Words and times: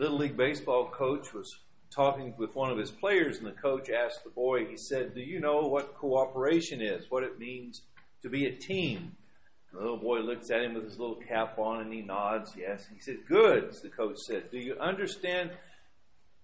Little 0.00 0.16
League 0.16 0.36
Baseball 0.38 0.86
coach 0.86 1.34
was 1.34 1.58
talking 1.94 2.32
with 2.38 2.54
one 2.54 2.70
of 2.70 2.78
his 2.78 2.90
players, 2.90 3.36
and 3.36 3.46
the 3.46 3.50
coach 3.52 3.90
asked 3.90 4.24
the 4.24 4.30
boy, 4.30 4.64
he 4.64 4.78
said, 4.78 5.14
Do 5.14 5.20
you 5.20 5.40
know 5.40 5.66
what 5.66 5.94
cooperation 5.94 6.80
is? 6.80 7.04
What 7.10 7.22
it 7.22 7.38
means 7.38 7.82
to 8.22 8.30
be 8.30 8.46
a 8.46 8.50
team? 8.50 9.12
The 9.74 9.78
little 9.78 9.98
boy 9.98 10.20
looks 10.20 10.50
at 10.50 10.62
him 10.62 10.72
with 10.72 10.84
his 10.84 10.98
little 10.98 11.16
cap 11.16 11.58
on 11.58 11.82
and 11.82 11.92
he 11.92 12.00
nods, 12.00 12.54
yes. 12.56 12.86
He 12.90 12.98
said, 12.98 13.18
Good, 13.28 13.74
the 13.82 13.90
coach 13.90 14.16
said. 14.20 14.50
Do 14.50 14.56
you 14.56 14.78
understand 14.80 15.50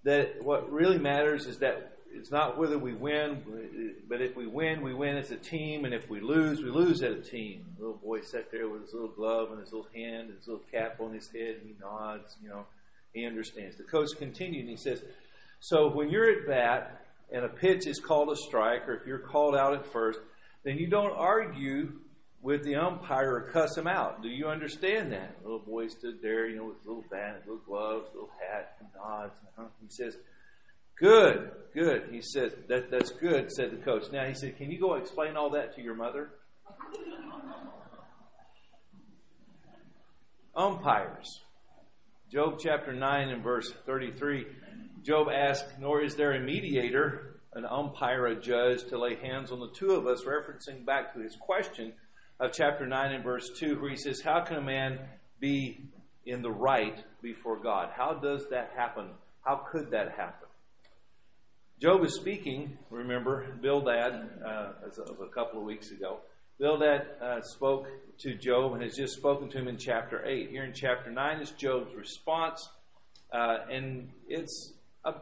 that 0.05 0.43
what 0.43 0.71
really 0.71 0.99
matters 0.99 1.47
is 1.47 1.57
that 1.61 1.97
it's 2.13 2.31
not 2.31 2.59
whether 2.59 2.79
we 2.79 2.93
win, 2.93 3.43
but 4.07 4.21
if 4.21 4.37
we 4.37 4.47
win, 4.47 4.83
we 4.83 4.93
win 4.93 5.17
as 5.17 5.31
a 5.31 5.37
team, 5.37 5.87
and 5.87 5.95
if 5.95 6.11
we 6.11 6.21
lose, 6.21 6.63
we 6.63 6.71
lose 6.71 7.03
as 7.03 7.17
a 7.17 7.23
team. 7.23 7.65
The 7.79 7.87
little 7.87 8.01
boy 8.05 8.21
sat 8.21 8.51
there 8.53 8.69
with 8.69 8.83
his 8.83 8.93
little 8.93 9.09
glove 9.09 9.51
and 9.51 9.61
his 9.61 9.73
little 9.73 9.89
hand 9.95 10.29
and 10.29 10.37
his 10.37 10.47
little 10.47 10.65
cap 10.71 11.01
on 11.01 11.15
his 11.15 11.31
head, 11.31 11.57
and 11.61 11.67
he 11.67 11.75
nods, 11.81 12.37
you 12.43 12.51
know, 12.51 12.67
he 13.17 13.27
understands. 13.27 13.77
The 13.77 13.85
coach 13.85 14.11
continued 14.19 14.61
and 14.61 14.71
he 14.71 14.77
says, 14.77 15.03
So 15.61 15.89
when 15.89 16.11
you're 16.11 16.31
at 16.31 16.47
bat 16.47 17.07
and 17.33 17.45
a 17.45 17.49
pitch 17.49 17.87
is 17.87 17.99
called 17.99 18.31
a 18.31 18.37
strike, 18.37 18.89
or 18.89 18.95
if 18.95 19.07
you're 19.07 19.19
called 19.19 19.57
out 19.57 19.75
at 19.75 19.87
first, 19.87 20.21
then 20.65 20.77
you 20.77 20.87
don't 20.87 21.17
argue 21.17 21.93
with 22.43 22.63
the 22.65 22.77
umpire 22.77 23.35
or 23.35 23.41
cuss 23.53 23.77
him 23.77 23.87
out. 23.87 24.23
Do 24.23 24.29
you 24.29 24.47
understand 24.47 25.11
that? 25.13 25.43
The 25.43 25.49
little 25.49 25.67
boy 25.67 25.89
stood 25.89 26.21
there, 26.23 26.47
you 26.47 26.57
know, 26.57 26.67
with 26.67 26.79
his 26.79 26.87
little 26.87 27.05
bat, 27.11 27.43
little 27.47 27.63
gloves, 27.67 28.09
little 28.13 28.31
hat, 28.39 28.77
and 28.81 28.89
nods. 28.95 29.35
He 29.81 29.89
says, 29.89 30.17
Good, 30.99 31.51
good. 31.75 32.09
He 32.11 32.21
said, 32.23 32.53
that, 32.69 32.91
That's 32.91 33.11
good, 33.11 33.51
said 33.51 33.71
the 33.71 33.79
coach. 33.79 34.05
Now 34.13 34.27
he 34.27 34.35
said, 34.35 34.57
Can 34.59 34.71
you 34.71 34.79
go 34.79 34.95
explain 34.95 35.37
all 35.37 35.51
that 35.51 35.75
to 35.77 35.83
your 35.83 35.95
mother? 35.95 36.31
Umpires. 40.55 41.41
Job 42.31 42.59
chapter 42.61 42.93
9 42.93 43.29
and 43.29 43.43
verse 43.43 43.73
33. 43.87 44.47
Job 45.05 45.29
asked, 45.33 45.79
Nor 45.79 46.03
is 46.03 46.17
there 46.17 46.33
a 46.33 46.41
mediator, 46.41 47.37
an 47.53 47.65
umpire, 47.65 48.27
a 48.27 48.35
judge, 48.35 48.83
to 48.89 48.99
lay 48.99 49.15
hands 49.15 49.53
on 49.53 49.61
the 49.61 49.71
two 49.71 49.93
of 49.93 50.09
us, 50.09 50.25
referencing 50.25 50.85
back 50.85 51.15
to 51.15 51.21
his 51.21 51.37
question 51.37 51.93
of 52.41 52.53
chapter 52.53 52.85
9 52.85 53.13
and 53.13 53.23
verse 53.23 53.49
2, 53.57 53.81
where 53.81 53.91
he 53.91 53.97
says, 53.97 54.23
How 54.23 54.41
can 54.41 54.57
a 54.57 54.61
man 54.61 54.99
be 55.39 55.85
in 56.25 56.43
the 56.43 56.51
right 56.51 56.99
before 57.23 57.61
God? 57.61 57.91
How 57.97 58.15
does 58.15 58.49
that 58.51 58.73
happen? 58.77 59.11
How 59.43 59.65
could 59.71 59.93
that 59.93 60.17
happen? 60.17 60.49
Job 61.81 62.05
is 62.05 62.17
speaking, 62.17 62.77
remember, 62.91 63.57
Bildad, 63.63 64.31
uh, 64.45 64.73
as 64.85 64.99
of 64.99 65.21
a 65.21 65.29
couple 65.29 65.61
of 65.61 65.65
weeks 65.65 65.93
ago. 65.93 66.19
Bildad 66.59 67.07
uh, 67.21 67.41
spoke 67.43 67.87
to 68.21 68.35
Job 68.35 68.73
and 68.73 68.83
has 68.83 68.97
just 68.97 69.15
spoken 69.15 69.51
to 69.51 69.59
him 69.59 69.69
in 69.69 69.77
chapter 69.77 70.25
8. 70.25 70.49
Here 70.51 70.65
in 70.65 70.73
chapter 70.73 71.11
9 71.11 71.41
is 71.41 71.51
Job's 71.51 71.95
response, 71.95 72.69
uh, 73.33 73.59
and 73.71 74.11
it's 74.27 74.73
a 75.05 75.15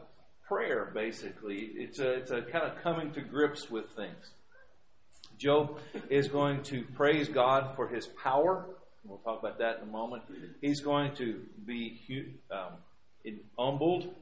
prayer, 0.47 0.91
basically. 0.93 1.71
It's 1.75 1.99
a, 1.99 2.13
it's 2.13 2.31
a 2.31 2.41
kind 2.41 2.63
of 2.63 2.81
coming 2.81 3.11
to 3.13 3.21
grips 3.21 3.69
with 3.69 3.89
things. 3.91 4.31
Job 5.37 5.77
is 6.09 6.29
going 6.29 6.63
to 6.63 6.83
praise 6.95 7.27
God 7.27 7.75
for 7.75 7.89
his 7.89 8.07
power. 8.07 8.65
We'll 9.03 9.17
talk 9.17 9.39
about 9.39 9.59
that 9.59 9.79
in 9.81 9.89
a 9.89 9.91
moment. 9.91 10.23
He's 10.61 10.79
going 10.79 11.15
to 11.17 11.41
be 11.65 12.39
um, 12.49 12.77
humbled 13.59 14.15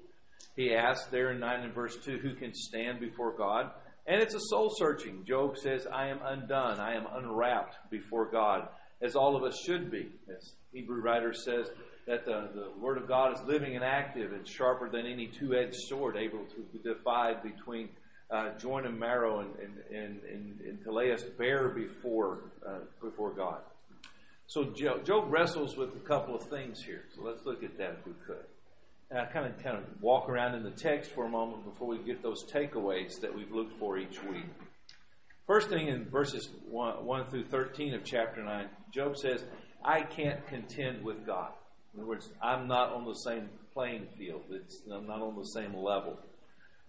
he 0.56 0.74
asks 0.74 1.08
there 1.08 1.32
in 1.32 1.40
9 1.40 1.62
and 1.62 1.74
verse 1.74 1.98
2 2.04 2.20
who 2.20 2.36
can 2.36 2.54
stand 2.54 3.00
before 3.00 3.32
God. 3.32 3.72
And 4.06 4.22
it's 4.22 4.36
a 4.36 4.40
soul 4.40 4.70
searching. 4.76 5.24
Job 5.26 5.58
says, 5.58 5.88
I 5.92 6.08
am 6.08 6.20
undone. 6.24 6.80
I 6.80 6.96
am 6.96 7.06
unwrapped 7.14 7.90
before 7.90 8.30
God, 8.30 8.68
as 9.02 9.16
all 9.16 9.36
of 9.36 9.44
us 9.44 9.58
should 9.66 9.90
be. 9.90 10.08
As 10.30 10.56
Hebrew 10.74 11.02
writer 11.02 11.34
says, 11.34 11.70
that 12.06 12.26
the, 12.26 12.50
the 12.54 12.72
Word 12.80 12.98
of 12.98 13.08
God 13.08 13.34
is 13.34 13.42
living 13.48 13.76
and 13.76 13.84
active 13.84 14.34
and 14.34 14.48
sharper 14.48 14.90
than 14.90 15.06
any 15.06 15.28
two 15.28 15.56
edged 15.56 15.78
sword, 15.88 16.18
able 16.18 16.44
to 16.46 16.80
divide 16.80 17.42
between 17.44 17.90
uh, 18.30 18.50
joint 18.58 18.86
and 18.86 19.00
marrow 19.00 19.40
and, 19.40 19.52
and, 19.60 19.78
and, 19.96 20.20
and, 20.24 20.60
and 20.62 20.84
to 20.84 20.92
lay 20.92 21.14
us 21.14 21.24
bare 21.38 21.70
before, 21.70 22.40
uh, 22.68 22.80
before 23.02 23.32
God. 23.32 23.62
So 24.48 24.66
Job, 24.66 25.26
wrestles 25.28 25.78
with 25.78 25.96
a 25.96 26.00
couple 26.00 26.36
of 26.36 26.44
things 26.44 26.84
here. 26.84 27.06
So 27.16 27.24
let's 27.24 27.46
look 27.46 27.64
at 27.64 27.78
that 27.78 27.98
if 28.00 28.06
we 28.06 28.14
could 28.28 28.44
kind 29.14 29.48
of 29.48 29.64
kind 29.64 29.78
of 29.78 29.84
walk 30.02 30.30
around 30.30 30.56
in 30.56 30.64
the 30.64 30.72
text 30.72 31.12
for 31.12 31.26
a 31.26 31.30
moment 31.30 31.64
before 31.66 31.88
we 31.88 32.00
get 32.00 32.24
those 32.24 32.44
takeaways 32.52 33.20
that 33.22 33.34
we've 33.36 33.52
looked 33.52 33.78
for 33.80 33.98
each 33.98 34.22
week. 34.24 34.46
First 35.46 35.70
thing 35.70 35.88
in 35.88 36.06
verses 36.06 36.50
1, 36.70 37.06
1 37.06 37.26
through 37.28 37.46
13 37.46 37.94
of 37.96 38.04
chapter 38.04 38.44
9, 38.44 38.70
Job 38.94 39.18
says, 39.18 39.44
I 39.84 40.02
can't 40.02 40.46
contend 40.48 41.04
with 41.04 41.26
God. 41.26 41.52
In 41.94 42.00
other 42.00 42.08
words, 42.08 42.32
I'm 42.42 42.68
not 42.68 42.94
on 42.94 43.06
the 43.06 43.14
same 43.14 43.50
playing 43.74 44.08
field. 44.18 44.44
It's, 44.50 44.82
I'm 44.92 45.06
not 45.06 45.22
on 45.22 45.36
the 45.36 45.46
same 45.46 45.76
level. 45.76 46.18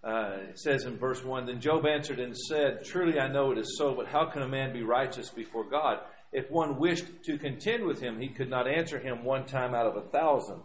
Uh, 0.05 0.37
it 0.51 0.59
says 0.59 0.85
in 0.85 0.99
verse 0.99 1.25
1 1.25 1.47
Then 1.47 1.61
Job 1.61 1.85
answered 1.87 2.21
and 2.21 2.37
said, 2.37 2.85
Truly 2.85 3.19
I 3.19 3.27
know 3.29 3.51
it 3.51 3.59
is 3.59 3.77
so, 3.77 3.95
but 3.95 4.07
how 4.07 4.27
can 4.27 4.43
a 4.43 4.49
man 4.49 4.73
be 4.73 4.83
righteous 4.83 5.31
before 5.31 5.65
God? 5.65 5.99
If 6.33 6.51
one 6.51 6.79
wished 6.79 7.07
to 7.25 7.39
contend 7.39 7.85
with 7.85 8.01
him, 8.01 8.21
he 8.21 8.29
could 8.29 8.51
not 8.51 8.69
answer 8.69 8.99
him 8.99 9.25
one 9.25 9.47
time 9.47 9.75
out 9.75 9.87
of 9.87 9.97
a 9.97 10.09
thousand. 10.09 10.61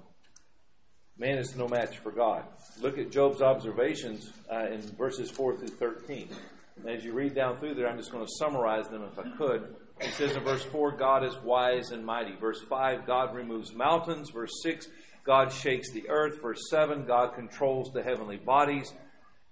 Man 1.20 1.38
is 1.38 1.54
no 1.54 1.68
match 1.68 1.98
for 1.98 2.12
God. 2.12 2.46
Look 2.82 2.98
at 2.98 3.12
Job's 3.12 3.42
observations 3.42 4.32
uh, 4.50 4.68
in 4.68 4.80
verses 4.80 5.30
4 5.30 5.58
through 5.58 5.68
13. 5.68 6.30
And 6.78 6.90
as 6.90 7.04
you 7.04 7.12
read 7.12 7.36
down 7.36 7.58
through 7.58 7.74
there, 7.74 7.90
I'm 7.90 7.98
just 7.98 8.14
going 8.14 8.26
to 8.26 8.32
summarize 8.40 8.88
them 8.88 9.04
if 9.04 9.20
I 9.20 9.30
could. 9.36 9.76
He 10.00 10.12
says 10.12 10.38
in 10.38 10.44
verse 10.46 10.64
4, 10.64 10.94
God 10.94 11.26
is 11.26 11.36
wise 11.44 11.92
and 11.92 12.06
mighty. 12.06 12.36
Verse 12.38 12.62
5, 12.62 13.06
God 13.06 13.36
removes 13.36 13.74
mountains. 13.74 14.30
Verse 14.30 14.62
6, 14.64 14.88
God 15.26 15.52
shakes 15.52 15.92
the 15.92 16.08
earth. 16.08 16.42
Verse 16.42 16.70
7, 16.70 17.04
God 17.06 17.36
controls 17.36 17.92
the 17.92 18.02
heavenly 18.02 18.38
bodies. 18.38 18.94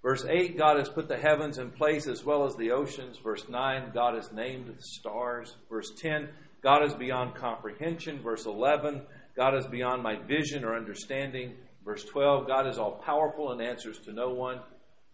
Verse 0.02 0.24
8, 0.24 0.56
God 0.56 0.78
has 0.78 0.88
put 0.88 1.06
the 1.06 1.18
heavens 1.18 1.58
in 1.58 1.70
place 1.70 2.06
as 2.06 2.24
well 2.24 2.46
as 2.46 2.56
the 2.56 2.70
oceans. 2.70 3.18
Verse 3.18 3.46
9, 3.46 3.90
God 3.92 4.14
has 4.14 4.32
named 4.32 4.68
the 4.68 4.82
stars. 4.82 5.56
Verse 5.68 5.92
10, 6.00 6.30
God 6.62 6.82
is 6.82 6.94
beyond 6.94 7.34
comprehension. 7.34 8.22
Verse 8.22 8.46
11, 8.46 9.02
God 9.38 9.54
is 9.56 9.66
beyond 9.68 10.02
my 10.02 10.16
vision 10.16 10.64
or 10.64 10.74
understanding. 10.74 11.52
Verse 11.84 12.02
12, 12.02 12.48
God 12.48 12.66
is 12.66 12.76
all 12.76 13.00
powerful 13.06 13.52
and 13.52 13.62
answers 13.62 14.00
to 14.00 14.12
no 14.12 14.30
one. 14.30 14.58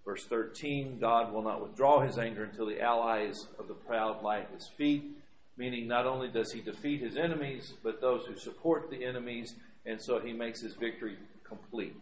Verse 0.02 0.24
13, 0.24 0.96
God 0.98 1.30
will 1.30 1.42
not 1.42 1.60
withdraw 1.60 2.00
his 2.00 2.16
anger 2.16 2.44
until 2.44 2.64
the 2.64 2.80
allies 2.80 3.48
of 3.58 3.68
the 3.68 3.74
proud 3.74 4.22
lie 4.22 4.40
at 4.40 4.50
his 4.54 4.66
feet, 4.78 5.04
meaning 5.58 5.86
not 5.86 6.06
only 6.06 6.28
does 6.28 6.52
he 6.52 6.62
defeat 6.62 7.02
his 7.02 7.18
enemies, 7.18 7.74
but 7.82 8.00
those 8.00 8.24
who 8.24 8.34
support 8.38 8.88
the 8.88 9.04
enemies, 9.04 9.56
and 9.84 10.00
so 10.00 10.18
he 10.18 10.32
makes 10.32 10.62
his 10.62 10.72
victory 10.72 11.18
complete. 11.46 11.94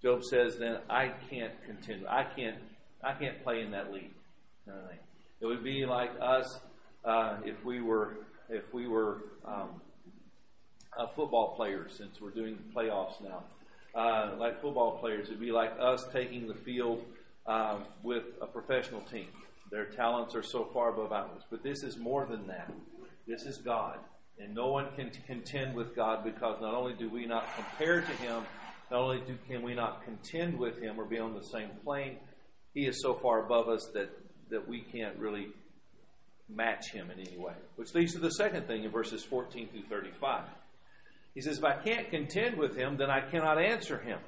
Job 0.00 0.24
says, 0.24 0.56
then 0.56 0.78
I 0.88 1.12
can't 1.28 1.52
continue. 1.66 2.06
I 2.08 2.24
can't 2.24 2.56
I 3.04 3.12
can't 3.12 3.44
play 3.44 3.60
in 3.60 3.72
that 3.72 3.92
league. 3.92 4.14
It 5.40 5.44
would 5.44 5.62
be 5.62 5.84
like 5.84 6.12
us 6.18 6.60
uh, 7.04 7.36
if 7.44 7.62
we 7.62 7.82
were 7.82 8.16
if 8.48 8.72
we 8.72 8.88
were 8.88 9.18
um, 9.44 9.82
uh, 10.96 11.06
football 11.08 11.54
players, 11.56 11.96
since 11.96 12.20
we're 12.20 12.30
doing 12.30 12.58
playoffs 12.74 13.22
now. 13.22 13.44
Uh, 13.94 14.36
like 14.38 14.60
football 14.60 14.98
players, 14.98 15.28
it'd 15.28 15.40
be 15.40 15.52
like 15.52 15.72
us 15.80 16.06
taking 16.12 16.46
the 16.46 16.54
field 16.54 17.02
uh, 17.46 17.78
with 18.02 18.24
a 18.42 18.46
professional 18.46 19.00
team. 19.02 19.28
Their 19.70 19.86
talents 19.86 20.34
are 20.34 20.42
so 20.42 20.68
far 20.72 20.90
above 20.92 21.12
ours. 21.12 21.42
But 21.50 21.62
this 21.62 21.82
is 21.82 21.96
more 21.96 22.26
than 22.26 22.46
that. 22.48 22.70
This 23.26 23.42
is 23.42 23.58
God. 23.58 23.98
And 24.38 24.54
no 24.54 24.68
one 24.68 24.88
can 24.94 25.10
contend 25.26 25.74
with 25.74 25.96
God 25.96 26.24
because 26.24 26.60
not 26.60 26.74
only 26.74 26.92
do 26.92 27.08
we 27.08 27.26
not 27.26 27.46
compare 27.56 28.00
to 28.00 28.12
Him, 28.22 28.44
not 28.90 29.00
only 29.00 29.20
do, 29.26 29.36
can 29.48 29.62
we 29.62 29.74
not 29.74 30.04
contend 30.04 30.58
with 30.58 30.78
Him 30.78 31.00
or 31.00 31.04
be 31.04 31.18
on 31.18 31.34
the 31.34 31.42
same 31.42 31.70
plane, 31.82 32.16
He 32.74 32.86
is 32.86 33.00
so 33.02 33.14
far 33.14 33.44
above 33.44 33.68
us 33.68 33.90
that, 33.94 34.10
that 34.50 34.68
we 34.68 34.82
can't 34.82 35.16
really 35.16 35.48
match 36.48 36.92
Him 36.92 37.10
in 37.10 37.18
any 37.18 37.38
way. 37.38 37.54
Which 37.76 37.94
leads 37.94 38.12
to 38.12 38.18
the 38.18 38.30
second 38.30 38.66
thing 38.66 38.84
in 38.84 38.90
verses 38.90 39.24
14 39.24 39.68
through 39.68 39.84
35. 39.88 40.42
He 41.36 41.42
says, 41.42 41.58
if 41.58 41.64
I 41.64 41.76
can't 41.76 42.08
contend 42.08 42.56
with 42.56 42.74
him, 42.76 42.96
then 42.96 43.10
I 43.10 43.20
cannot 43.20 43.62
answer 43.62 43.98
him. 43.98 44.18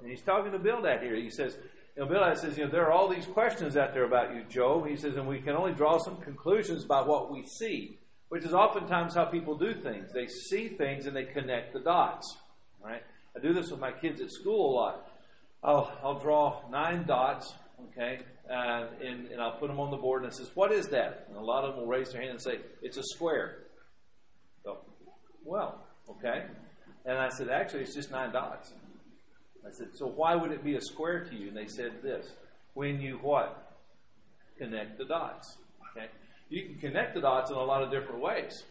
And 0.00 0.08
he's 0.08 0.22
talking 0.22 0.52
to 0.52 0.58
Bildad 0.60 1.02
here. 1.02 1.16
He 1.16 1.30
says, 1.30 1.58
you 1.96 2.04
know, 2.04 2.08
Bildad 2.08 2.38
says, 2.38 2.56
you 2.56 2.64
know, 2.64 2.70
there 2.70 2.86
are 2.86 2.92
all 2.92 3.08
these 3.08 3.26
questions 3.26 3.76
out 3.76 3.92
there 3.92 4.04
about 4.04 4.36
you, 4.36 4.44
Job. 4.48 4.86
He 4.86 4.94
says, 4.94 5.16
and 5.16 5.26
we 5.26 5.40
can 5.40 5.56
only 5.56 5.72
draw 5.72 5.98
some 5.98 6.18
conclusions 6.18 6.84
about 6.84 7.08
what 7.08 7.32
we 7.32 7.42
see, 7.42 7.98
which 8.28 8.44
is 8.44 8.54
oftentimes 8.54 9.16
how 9.16 9.24
people 9.24 9.58
do 9.58 9.74
things. 9.74 10.12
They 10.12 10.28
see 10.28 10.68
things 10.68 11.06
and 11.06 11.16
they 11.16 11.24
connect 11.24 11.72
the 11.72 11.80
dots. 11.80 12.36
Right? 12.80 13.02
I 13.36 13.40
do 13.40 13.52
this 13.52 13.72
with 13.72 13.80
my 13.80 13.90
kids 13.90 14.20
at 14.20 14.30
school 14.30 14.70
a 14.70 14.74
lot. 14.76 15.10
I'll, 15.64 15.98
I'll 16.04 16.20
draw 16.20 16.62
nine 16.70 17.04
dots, 17.04 17.52
okay, 17.90 18.20
uh, 18.48 18.86
and, 19.04 19.26
and 19.26 19.42
I'll 19.42 19.58
put 19.58 19.66
them 19.66 19.80
on 19.80 19.90
the 19.90 19.96
board, 19.96 20.22
and 20.22 20.30
it 20.30 20.36
says, 20.36 20.52
what 20.54 20.70
is 20.70 20.86
that? 20.90 21.26
And 21.28 21.36
a 21.36 21.40
lot 21.40 21.64
of 21.64 21.74
them 21.74 21.80
will 21.80 21.88
raise 21.88 22.12
their 22.12 22.20
hand 22.20 22.30
and 22.30 22.40
say, 22.40 22.60
it's 22.80 22.96
a 22.96 23.02
square. 23.02 23.64
So, 24.62 24.78
well, 25.44 25.84
Okay? 26.10 26.44
And 27.04 27.18
I 27.18 27.28
said, 27.28 27.48
actually, 27.48 27.82
it's 27.82 27.94
just 27.94 28.10
nine 28.10 28.32
dots. 28.32 28.72
I 29.66 29.70
said, 29.70 29.88
so 29.94 30.06
why 30.06 30.34
would 30.34 30.50
it 30.50 30.64
be 30.64 30.76
a 30.76 30.80
square 30.80 31.24
to 31.24 31.34
you? 31.34 31.48
And 31.48 31.56
they 31.56 31.66
said 31.66 32.02
this. 32.02 32.26
When 32.74 33.00
you 33.00 33.18
what? 33.22 33.76
Connect 34.58 34.98
the 34.98 35.04
dots. 35.04 35.56
Okay? 35.90 36.06
You 36.48 36.64
can 36.64 36.78
connect 36.78 37.14
the 37.14 37.20
dots 37.20 37.50
in 37.50 37.56
a 37.56 37.64
lot 37.64 37.82
of 37.82 37.90
different 37.90 38.20
ways. 38.20 38.64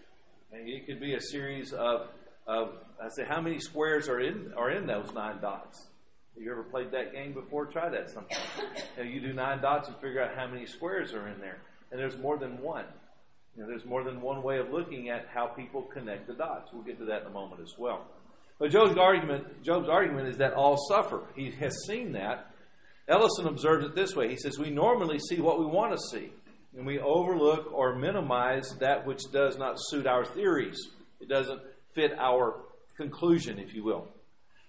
And 0.52 0.68
it 0.68 0.86
could 0.86 1.00
be 1.00 1.14
a 1.14 1.22
series 1.22 1.74
of 1.74 2.08
of 2.48 2.70
I 3.04 3.10
say 3.10 3.26
how 3.26 3.42
many 3.42 3.60
squares 3.60 4.08
are 4.08 4.20
in 4.20 4.54
are 4.56 4.72
in 4.72 4.88
those 4.88 5.12
nine 5.14 5.40
dots. 5.42 5.88
Have 6.34 6.44
you 6.44 6.52
ever 6.52 6.64
played 6.64 6.92
that 6.92 7.12
game 7.12 7.34
before? 7.34 7.66
Try 7.66 7.90
that 7.90 8.10
sometime. 8.10 8.38
You, 8.98 9.04
know, 9.04 9.10
you 9.10 9.20
do 9.22 9.34
nine 9.34 9.62
dots 9.62 9.90
and 9.90 9.98
figure 9.98 10.24
out 10.24 10.36
how 10.36 10.48
many 10.48 10.66
squares 10.66 11.14
are 11.14 11.28
in 11.28 11.40
there, 11.40 11.60
and 11.92 12.00
there's 12.00 12.18
more 12.18 12.38
than 12.38 12.62
one. 12.62 12.86
You 13.58 13.64
know, 13.64 13.70
there's 13.70 13.86
more 13.86 14.04
than 14.04 14.22
one 14.22 14.44
way 14.44 14.60
of 14.60 14.70
looking 14.70 15.10
at 15.10 15.26
how 15.34 15.48
people 15.48 15.82
connect 15.82 16.28
the 16.28 16.34
dots. 16.34 16.70
We'll 16.72 16.84
get 16.84 17.00
to 17.00 17.06
that 17.06 17.22
in 17.22 17.28
a 17.28 17.32
moment 17.32 17.62
as 17.62 17.74
well. 17.76 18.06
But 18.60 18.70
Job's 18.70 18.98
argument, 18.98 19.64
Job's 19.64 19.90
argument 19.90 20.28
is 20.28 20.38
that 20.38 20.54
all 20.54 20.78
suffer. 20.88 21.24
He 21.36 21.50
has 21.60 21.76
seen 21.88 22.12
that. 22.14 22.52
Ellison 23.08 23.48
observes 23.48 23.86
it 23.86 23.96
this 23.96 24.16
way. 24.16 24.30
He 24.30 24.38
says, 24.38 24.60
We 24.60 24.70
normally 24.70 25.18
see 25.18 25.42
what 25.42 25.60
we 25.60 25.66
want 25.66 25.94
to 25.94 25.98
see, 26.12 26.32
and 26.76 26.86
we 26.86 27.00
overlook 27.00 27.72
or 27.74 27.96
minimize 27.96 28.76
that 28.80 29.08
which 29.08 29.22
does 29.32 29.58
not 29.58 29.78
suit 29.78 30.06
our 30.06 30.24
theories. 30.24 30.78
It 31.20 31.28
doesn't 31.28 31.62
fit 31.96 32.12
our 32.20 32.62
conclusion, 32.96 33.58
if 33.58 33.74
you 33.74 33.84
will. 33.84 34.08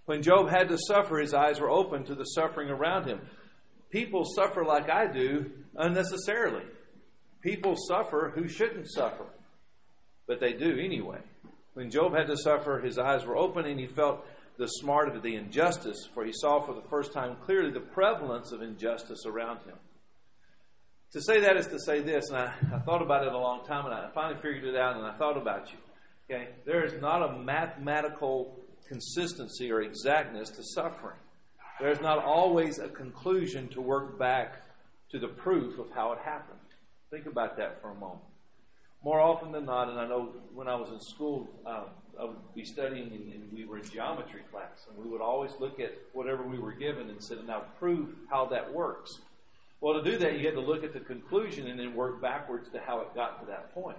When 0.07 0.23
Job 0.23 0.49
had 0.49 0.69
to 0.71 0.79
suffer, 0.79 1.19
his 1.19 1.35
eyes 1.35 1.61
were 1.61 1.71
open 1.71 2.05
to 2.05 2.15
the 2.15 2.25
suffering 2.25 2.71
around 2.71 3.07
him. 3.07 3.21
People 3.91 4.25
suffer 4.25 4.65
like 4.65 4.89
I 4.89 5.13
do 5.13 5.51
unnecessarily. 5.77 6.63
People 7.41 7.77
suffer 7.77 8.33
who 8.35 8.49
shouldn't 8.49 8.91
suffer, 8.91 9.27
but 10.27 10.41
they 10.41 10.53
do 10.53 10.79
anyway. 10.79 11.21
When 11.75 11.91
Job 11.91 12.15
had 12.17 12.27
to 12.27 12.37
suffer, 12.37 12.81
his 12.81 12.99
eyes 12.99 13.25
were 13.25 13.37
open 13.37 13.65
and 13.65 13.79
he 13.79 13.87
felt 13.87 14.27
the 14.59 14.67
smart 14.67 15.15
of 15.15 15.23
the 15.23 15.37
injustice, 15.37 16.09
for 16.13 16.25
he 16.25 16.33
saw 16.35 16.61
for 16.61 16.75
the 16.75 16.89
first 16.91 17.13
time 17.13 17.37
clearly 17.45 17.71
the 17.71 17.81
prevalence 17.81 18.51
of 18.51 18.61
injustice 18.61 19.25
around 19.25 19.59
him. 19.59 19.77
To 21.13 21.23
say 21.23 21.41
that 21.41 21.57
is 21.57 21.69
to 21.69 21.79
say 21.79 22.01
this, 22.01 22.29
and 22.29 22.39
I, 22.39 22.53
I 22.75 22.79
thought 22.81 23.01
about 23.01 23.27
it 23.27 23.33
a 23.33 23.39
long 23.39 23.65
time, 23.65 23.87
and 23.87 23.95
I 23.95 24.11
finally 24.13 24.41
figured 24.43 24.65
it 24.65 24.77
out, 24.77 24.97
and 24.97 25.07
I 25.07 25.17
thought 25.17 25.37
about 25.37 25.73
you. 25.73 25.79
Okay, 26.31 26.49
there 26.67 26.85
is 26.85 27.01
not 27.01 27.23
a 27.23 27.39
mathematical 27.39 28.59
consistency 28.89 29.71
or 29.71 29.81
exactness 29.81 30.51
to 30.51 30.63
suffering. 30.63 31.17
There's 31.81 32.01
not 32.01 32.23
always 32.23 32.79
a 32.79 32.89
conclusion 32.89 33.69
to 33.69 33.81
work 33.81 34.19
back 34.19 34.63
to 35.11 35.19
the 35.19 35.29
proof 35.29 35.79
of 35.79 35.87
how 35.95 36.13
it 36.13 36.19
happened. 36.19 36.58
Think 37.11 37.27
about 37.27 37.57
that 37.57 37.81
for 37.81 37.91
a 37.91 37.95
moment. 37.95 38.21
More 39.03 39.21
often 39.21 39.53
than 39.53 39.65
not, 39.65 39.89
and 39.89 39.99
I 39.99 40.07
know 40.07 40.33
when 40.55 40.69
I 40.69 40.75
was 40.75 40.91
in 40.91 41.01
school, 41.01 41.49
um, 41.65 41.85
I 42.21 42.25
would 42.25 42.55
be 42.55 42.65
studying 42.65 43.13
and, 43.13 43.33
and, 43.33 43.53
we 43.53 43.65
were 43.65 43.79
in 43.79 43.85
geometry 43.85 44.43
class, 44.51 44.87
and 44.89 45.03
we 45.03 45.09
would 45.11 45.21
always 45.21 45.53
look 45.61 45.79
at 45.79 45.93
whatever 46.13 46.43
we 46.43 46.59
were 46.59 46.73
given 46.73 47.09
and 47.09 47.23
say, 47.23 47.37
now 47.47 47.63
prove 47.79 48.09
how 48.29 48.47
that 48.47 48.73
works. 48.73 49.21
Well, 49.81 49.95
to 49.95 50.11
do 50.11 50.19
that, 50.19 50.39
you 50.39 50.47
had 50.47 50.55
to 50.55 50.61
look 50.61 50.83
at 50.83 50.93
the 50.93 51.01
conclusion 51.01 51.69
and 51.69 51.79
then 51.79 51.95
work 51.95 52.21
backwards 52.21 52.69
to 52.71 52.81
how 52.81 53.01
it 53.01 53.15
got 53.15 53.41
to 53.41 53.47
that 53.47 53.73
point. 53.73 53.99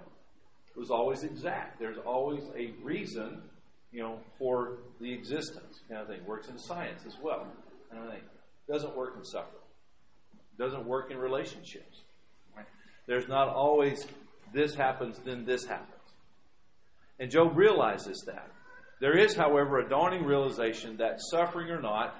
It 0.74 0.78
was 0.78 0.90
always 0.90 1.24
exact. 1.24 1.80
There's 1.80 1.98
always 1.98 2.44
a 2.56 2.72
reason, 2.82 3.42
you 3.90 4.02
know, 4.02 4.18
for 4.38 4.78
the 5.00 5.12
existence. 5.12 5.80
Kind 5.88 6.02
of 6.02 6.08
thing. 6.08 6.24
Works 6.26 6.48
in 6.48 6.58
science 6.58 7.02
as 7.06 7.16
well. 7.22 7.46
Kind 7.90 8.04
of 8.04 8.10
thing. 8.10 8.22
Doesn't 8.68 8.94
work 8.94 9.14
in 9.18 9.24
suffering. 9.24 9.64
Doesn't 10.58 10.84
work 10.84 11.10
in 11.10 11.16
relationships. 11.16 12.02
There's 13.10 13.26
not 13.26 13.48
always 13.48 14.06
this 14.54 14.76
happens, 14.76 15.18
then 15.24 15.44
this 15.44 15.64
happens. 15.64 15.98
And 17.18 17.28
Job 17.28 17.56
realizes 17.56 18.22
that. 18.28 18.48
There 19.00 19.18
is, 19.18 19.34
however, 19.34 19.80
a 19.80 19.88
dawning 19.88 20.24
realization 20.24 20.96
that 20.98 21.20
suffering 21.32 21.70
or 21.70 21.82
not, 21.82 22.14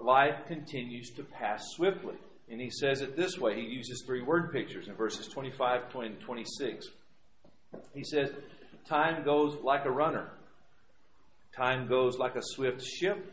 life 0.00 0.46
continues 0.48 1.10
to 1.16 1.24
pass 1.24 1.62
swiftly. 1.76 2.14
And 2.50 2.58
he 2.58 2.70
says 2.70 3.02
it 3.02 3.18
this 3.18 3.36
way. 3.36 3.56
He 3.56 3.66
uses 3.66 4.02
three 4.06 4.22
word 4.22 4.50
pictures 4.50 4.88
in 4.88 4.94
verses 4.94 5.26
25, 5.26 5.90
20, 5.90 6.08
and 6.08 6.20
26. 6.20 6.86
He 7.92 8.02
says, 8.02 8.30
Time 8.88 9.24
goes 9.26 9.58
like 9.62 9.84
a 9.84 9.90
runner. 9.90 10.30
Time 11.54 11.86
goes 11.86 12.16
like 12.16 12.34
a 12.34 12.42
swift 12.42 12.82
ship. 12.82 13.30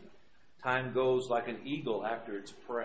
Time 0.62 0.92
goes 0.92 1.30
like 1.30 1.48
an 1.48 1.56
eagle 1.64 2.04
after 2.04 2.36
its 2.36 2.52
prey. 2.52 2.84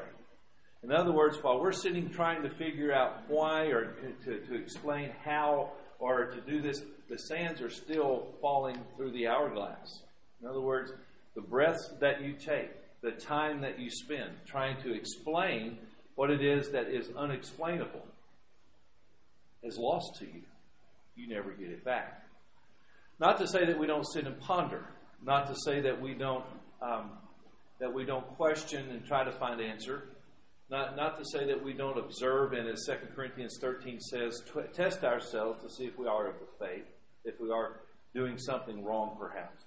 In 0.87 0.93
other 0.93 1.11
words, 1.11 1.37
while 1.41 1.59
we're 1.59 1.73
sitting 1.73 2.09
trying 2.09 2.43
to 2.43 2.49
figure 2.49 2.93
out 2.93 3.23
why 3.27 3.63
or 3.65 3.93
to, 4.23 4.39
to 4.39 4.55
explain 4.55 5.11
how 5.25 5.71
or 5.99 6.27
to 6.27 6.39
do 6.39 6.61
this, 6.61 6.81
the 7.09 7.17
sands 7.17 7.61
are 7.61 7.69
still 7.69 8.29
falling 8.39 8.77
through 8.95 9.11
the 9.11 9.27
hourglass. 9.27 10.03
In 10.41 10.47
other 10.47 10.61
words, 10.61 10.93
the 11.35 11.41
breaths 11.41 11.91
that 11.99 12.21
you 12.21 12.35
take, 12.35 12.69
the 13.01 13.11
time 13.11 13.59
that 13.61 13.81
you 13.81 13.89
spend 13.89 14.31
trying 14.45 14.81
to 14.83 14.93
explain 14.93 15.77
what 16.15 16.29
it 16.29 16.41
is 16.41 16.69
that 16.69 16.87
is 16.87 17.09
unexplainable 17.17 18.05
is 19.63 19.77
lost 19.77 20.15
to 20.19 20.25
you. 20.25 20.43
You 21.17 21.27
never 21.27 21.51
get 21.51 21.69
it 21.69 21.83
back. 21.83 22.23
Not 23.19 23.39
to 23.39 23.47
say 23.47 23.65
that 23.65 23.77
we 23.77 23.87
don't 23.87 24.07
sit 24.07 24.25
and 24.25 24.39
ponder, 24.39 24.85
not 25.21 25.47
to 25.47 25.55
say 25.65 25.81
that 25.81 26.01
we 26.01 26.13
don't 26.13 26.45
um, 26.81 27.09
that 27.79 27.93
we 27.93 28.05
don't 28.05 28.25
question 28.37 28.89
and 28.89 29.05
try 29.05 29.23
to 29.23 29.31
find 29.33 29.59
answer, 29.59 30.03
not, 30.69 30.97
not 30.97 31.17
to 31.17 31.25
say 31.25 31.45
that 31.45 31.63
we 31.63 31.73
don't 31.73 31.97
observe, 31.97 32.53
and 32.53 32.67
as 32.67 32.85
2 32.85 32.93
Corinthians 33.15 33.57
13 33.61 33.99
says, 34.01 34.43
test 34.73 35.03
ourselves 35.03 35.61
to 35.63 35.69
see 35.69 35.85
if 35.85 35.97
we 35.97 36.07
are 36.07 36.27
of 36.27 36.35
the 36.39 36.65
faith, 36.65 36.85
if 37.23 37.39
we 37.39 37.51
are 37.51 37.81
doing 38.13 38.37
something 38.37 38.83
wrong 38.83 39.15
perhaps. 39.19 39.65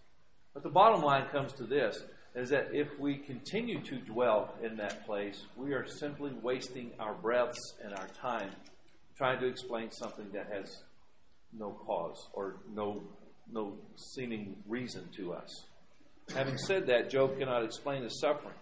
But 0.52 0.62
the 0.62 0.70
bottom 0.70 1.02
line 1.02 1.26
comes 1.31 1.52
to 1.55 1.64
this 1.64 2.02
is 2.35 2.50
that 2.50 2.69
if 2.73 2.88
we 2.99 3.17
continue 3.17 3.81
to 3.82 3.97
dwell 3.97 4.55
in 4.62 4.76
that 4.76 5.06
place, 5.06 5.47
we 5.56 5.73
are 5.73 5.87
simply 5.87 6.32
wasting 6.43 6.91
our 6.99 7.14
breaths 7.14 7.75
and 7.82 7.94
our 7.94 8.08
time 8.20 8.50
trying 9.17 9.41
to 9.41 9.47
explain 9.47 9.91
something 9.91 10.26
that 10.32 10.49
has 10.52 10.82
no 11.52 11.70
cause 11.87 12.29
or 12.32 12.56
no, 12.75 13.02
no 13.52 13.75
seeming 13.97 14.56
reason 14.69 15.08
to 15.17 15.32
us. 15.32 15.64
Having 16.35 16.58
said 16.58 16.87
that, 16.87 17.11
Job 17.11 17.38
cannot 17.38 17.64
explain 17.64 18.02
his 18.02 18.20
suffering. 18.20 18.55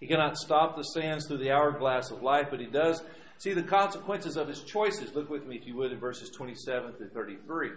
He 0.00 0.06
cannot 0.06 0.38
stop 0.38 0.76
the 0.76 0.82
sands 0.82 1.26
through 1.26 1.38
the 1.38 1.52
hourglass 1.52 2.10
of 2.10 2.22
life, 2.22 2.46
but 2.50 2.58
he 2.58 2.66
does 2.66 3.02
see 3.36 3.52
the 3.52 3.62
consequences 3.62 4.36
of 4.36 4.48
his 4.48 4.62
choices. 4.62 5.14
Look 5.14 5.28
with 5.28 5.46
me, 5.46 5.56
if 5.56 5.66
you 5.66 5.76
would, 5.76 5.92
in 5.92 5.98
verses 5.98 6.30
27 6.30 6.94
through 6.94 7.10
33. 7.10 7.70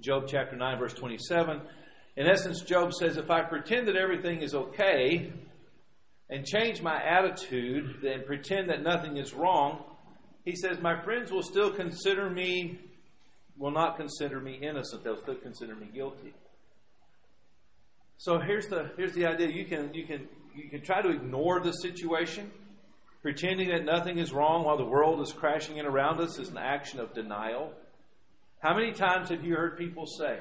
Job 0.00 0.24
chapter 0.28 0.56
9, 0.56 0.78
verse 0.78 0.94
27. 0.94 1.60
In 2.16 2.26
essence, 2.28 2.62
Job 2.62 2.92
says, 2.92 3.16
If 3.16 3.30
I 3.30 3.42
pretend 3.42 3.88
that 3.88 3.96
everything 3.96 4.42
is 4.42 4.54
okay 4.54 5.32
and 6.30 6.46
change 6.46 6.80
my 6.80 7.02
attitude 7.02 8.04
and 8.04 8.24
pretend 8.24 8.70
that 8.70 8.82
nothing 8.82 9.16
is 9.16 9.34
wrong, 9.34 9.82
he 10.44 10.54
says, 10.54 10.80
My 10.80 11.00
friends 11.02 11.32
will 11.32 11.42
still 11.42 11.72
consider 11.72 12.30
me, 12.30 12.78
will 13.56 13.72
not 13.72 13.96
consider 13.96 14.40
me 14.40 14.60
innocent. 14.62 15.02
They'll 15.02 15.20
still 15.20 15.34
consider 15.34 15.74
me 15.74 15.88
guilty. 15.92 16.34
So 18.18 18.40
here's 18.40 18.66
the 18.66 18.90
here's 18.96 19.12
the 19.12 19.26
idea. 19.26 19.48
You 19.48 19.64
can 19.64 19.94
you 19.94 20.04
can 20.04 20.28
you 20.58 20.68
can 20.68 20.80
try 20.80 21.00
to 21.00 21.08
ignore 21.08 21.60
the 21.60 21.72
situation. 21.72 22.50
Pretending 23.22 23.68
that 23.68 23.84
nothing 23.84 24.18
is 24.18 24.32
wrong 24.32 24.64
while 24.64 24.76
the 24.76 24.84
world 24.84 25.20
is 25.20 25.32
crashing 25.32 25.76
in 25.76 25.86
around 25.86 26.20
us 26.20 26.38
is 26.38 26.48
an 26.48 26.58
action 26.58 27.00
of 27.00 27.14
denial. 27.14 27.72
How 28.60 28.74
many 28.74 28.92
times 28.92 29.28
have 29.30 29.44
you 29.44 29.54
heard 29.54 29.76
people 29.76 30.06
say 30.06 30.38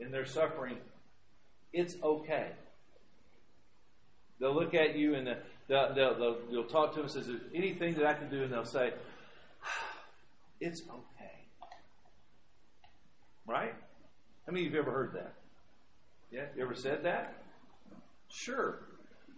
in 0.00 0.10
their 0.10 0.26
suffering, 0.26 0.78
it's 1.72 1.96
okay? 2.02 2.50
They'll 4.40 4.54
look 4.54 4.74
at 4.74 4.96
you 4.96 5.14
and 5.14 5.26
they'll, 5.26 5.94
they'll, 5.94 6.18
they'll, 6.18 6.38
they'll 6.50 6.64
talk 6.64 6.90
to 6.90 6.96
them 6.96 7.04
and 7.04 7.12
says, 7.12 7.28
"Is 7.28 7.40
anything 7.54 7.94
that 7.94 8.06
I 8.06 8.14
can 8.14 8.30
do?" 8.30 8.42
And 8.42 8.52
they'll 8.52 8.64
say, 8.64 8.92
"It's 10.60 10.82
okay." 10.82 11.44
Right? 13.46 13.74
How 14.46 14.52
many 14.52 14.66
of 14.66 14.72
you 14.72 14.78
have 14.78 14.86
ever 14.86 14.96
heard 14.96 15.14
that? 15.14 15.34
Yeah, 16.30 16.44
you 16.56 16.62
ever 16.62 16.74
said 16.74 17.04
that? 17.04 17.42
Sure. 18.28 18.78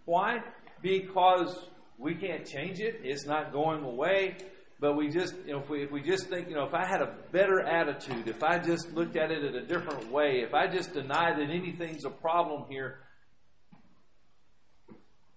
Why? 0.05 0.41
Because 0.83 1.69
we 1.99 2.15
can't 2.15 2.47
change 2.47 2.81
it. 2.81 3.01
It's 3.03 3.27
not 3.27 3.53
going 3.53 3.85
away. 3.85 4.37
But 4.81 4.97
we 4.97 5.11
just, 5.11 5.35
you 5.45 5.53
know, 5.53 5.61
if 5.61 5.69
we, 5.69 5.83
if 5.83 5.91
we 5.91 6.01
just 6.01 6.29
think, 6.29 6.49
you 6.49 6.55
know, 6.55 6.65
if 6.65 6.73
I 6.73 6.87
had 6.87 7.03
a 7.03 7.13
better 7.33 7.61
attitude, 7.61 8.27
if 8.27 8.43
I 8.43 8.59
just 8.59 8.95
looked 8.95 9.15
at 9.15 9.31
it 9.31 9.45
in 9.45 9.55
a 9.55 9.67
different 9.67 10.11
way, 10.11 10.41
if 10.41 10.55
I 10.55 10.69
just 10.69 10.95
deny 10.95 11.35
that 11.35 11.51
anything's 11.51 12.07
a 12.07 12.11
problem 12.11 12.65
here, 12.71 13.01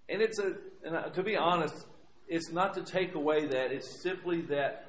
and 0.08 0.22
it's 0.22 0.40
a, 0.40 0.54
and 0.86 0.96
uh, 0.96 1.10
to 1.10 1.24
be 1.24 1.36
honest, 1.36 1.76
it's 2.30 2.54
not 2.54 2.74
to 2.76 2.84
take 2.84 3.16
away 3.16 3.46
that. 3.48 3.74
It's 3.74 4.02
simply 4.02 4.42
that 4.44 4.86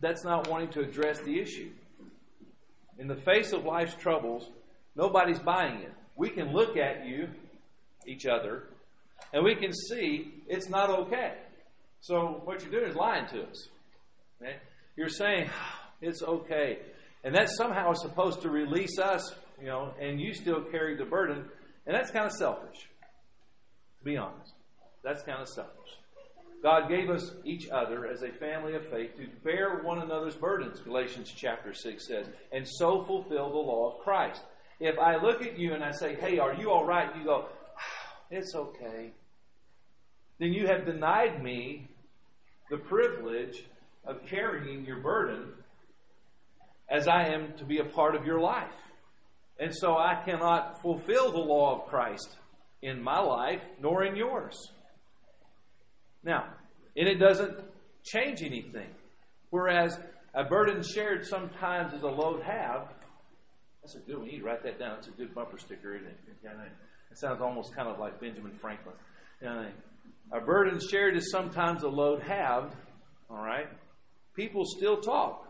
that's 0.00 0.22
not 0.22 0.48
wanting 0.48 0.68
to 0.70 0.80
address 0.80 1.18
the 1.20 1.40
issue. 1.40 1.70
In 2.98 3.08
the 3.08 3.16
face 3.16 3.52
of 3.52 3.64
life's 3.64 3.94
troubles, 3.94 4.50
nobody's 4.94 5.38
buying 5.38 5.80
it. 5.80 5.94
We 6.14 6.28
can 6.28 6.52
look 6.52 6.76
at 6.76 7.06
you 7.06 7.28
each 8.08 8.26
other, 8.26 8.64
and 9.32 9.44
we 9.44 9.54
can 9.54 9.72
see 9.72 10.42
it's 10.48 10.68
not 10.68 10.90
okay. 10.90 11.34
So 12.00 12.40
what 12.44 12.62
you're 12.62 12.70
doing 12.70 12.90
is 12.90 12.96
lying 12.96 13.26
to 13.28 13.42
us. 13.42 13.68
Okay? 14.40 14.56
You're 14.96 15.08
saying 15.08 15.50
it's 16.00 16.22
okay, 16.22 16.78
and 17.24 17.34
that 17.34 17.48
somehow 17.50 17.92
is 17.92 18.00
supposed 18.00 18.42
to 18.42 18.50
release 18.50 18.98
us, 18.98 19.34
you 19.60 19.66
know, 19.66 19.92
and 20.00 20.20
you 20.20 20.32
still 20.32 20.62
carry 20.62 20.96
the 20.96 21.04
burden, 21.04 21.44
and 21.86 21.94
that's 21.94 22.10
kind 22.10 22.26
of 22.26 22.32
selfish. 22.32 22.88
To 23.98 24.04
be 24.04 24.16
honest, 24.16 24.52
that's 25.02 25.22
kind 25.22 25.40
of 25.40 25.48
selfish. 25.48 25.74
God 26.62 26.88
gave 26.88 27.08
us 27.08 27.32
each 27.44 27.68
other 27.68 28.06
as 28.06 28.22
a 28.22 28.30
family 28.30 28.74
of 28.74 28.88
faith 28.88 29.16
to 29.16 29.26
bear 29.44 29.80
one 29.82 30.00
another's 30.00 30.34
burdens, 30.34 30.80
Galatians 30.80 31.32
chapter 31.34 31.72
6 31.72 32.06
says, 32.06 32.26
and 32.52 32.66
so 32.66 33.04
fulfill 33.04 33.50
the 33.50 33.56
law 33.56 33.92
of 33.92 34.00
Christ. 34.00 34.42
If 34.80 34.98
I 34.98 35.16
look 35.16 35.42
at 35.42 35.58
you 35.58 35.74
and 35.74 35.84
I 35.84 35.92
say, 35.92 36.16
hey, 36.16 36.38
are 36.38 36.54
you 36.54 36.70
all 36.70 36.84
right? 36.84 37.14
You 37.16 37.24
go, 37.24 37.46
it's 38.30 38.54
okay. 38.54 39.12
Then 40.38 40.52
you 40.52 40.66
have 40.66 40.86
denied 40.86 41.42
me 41.42 41.88
the 42.70 42.76
privilege 42.76 43.64
of 44.04 44.24
carrying 44.26 44.84
your 44.84 45.00
burden 45.00 45.52
as 46.88 47.08
I 47.08 47.28
am 47.28 47.52
to 47.58 47.64
be 47.64 47.78
a 47.78 47.84
part 47.84 48.14
of 48.14 48.24
your 48.24 48.40
life. 48.40 48.68
And 49.58 49.74
so 49.74 49.96
I 49.96 50.22
cannot 50.24 50.80
fulfill 50.80 51.32
the 51.32 51.38
law 51.38 51.76
of 51.80 51.88
Christ 51.88 52.36
in 52.82 53.02
my 53.02 53.18
life 53.18 53.62
nor 53.80 54.04
in 54.04 54.16
yours. 54.16 54.54
Now, 56.22 56.44
and 56.96 57.08
it 57.08 57.16
doesn't 57.16 57.58
change 58.04 58.42
anything. 58.42 58.88
Whereas 59.50 59.98
a 60.34 60.44
burden 60.44 60.82
shared 60.82 61.26
sometimes 61.26 61.92
is 61.92 62.02
a 62.02 62.08
load 62.08 62.42
have. 62.42 62.88
That's 63.82 63.96
a 63.96 64.00
good 64.00 64.18
one. 64.18 64.28
You 64.28 64.44
write 64.44 64.62
that 64.62 64.78
down. 64.78 64.98
It's 64.98 65.08
a 65.08 65.12
good 65.12 65.34
bumper 65.34 65.58
sticker, 65.58 65.96
isn't 65.96 66.06
it? 66.06 66.18
It 67.10 67.18
sounds 67.18 67.40
almost 67.40 67.74
kind 67.74 67.88
of 67.88 67.98
like 67.98 68.20
Benjamin 68.20 68.52
Franklin. 68.60 68.94
A 69.42 70.40
burden 70.40 70.78
shared 70.80 71.16
is 71.16 71.30
sometimes 71.30 71.82
a 71.82 71.88
load 71.88 72.22
halved. 72.22 72.74
All 73.30 73.42
right? 73.42 73.68
People 74.34 74.64
still 74.64 75.00
talk. 75.00 75.46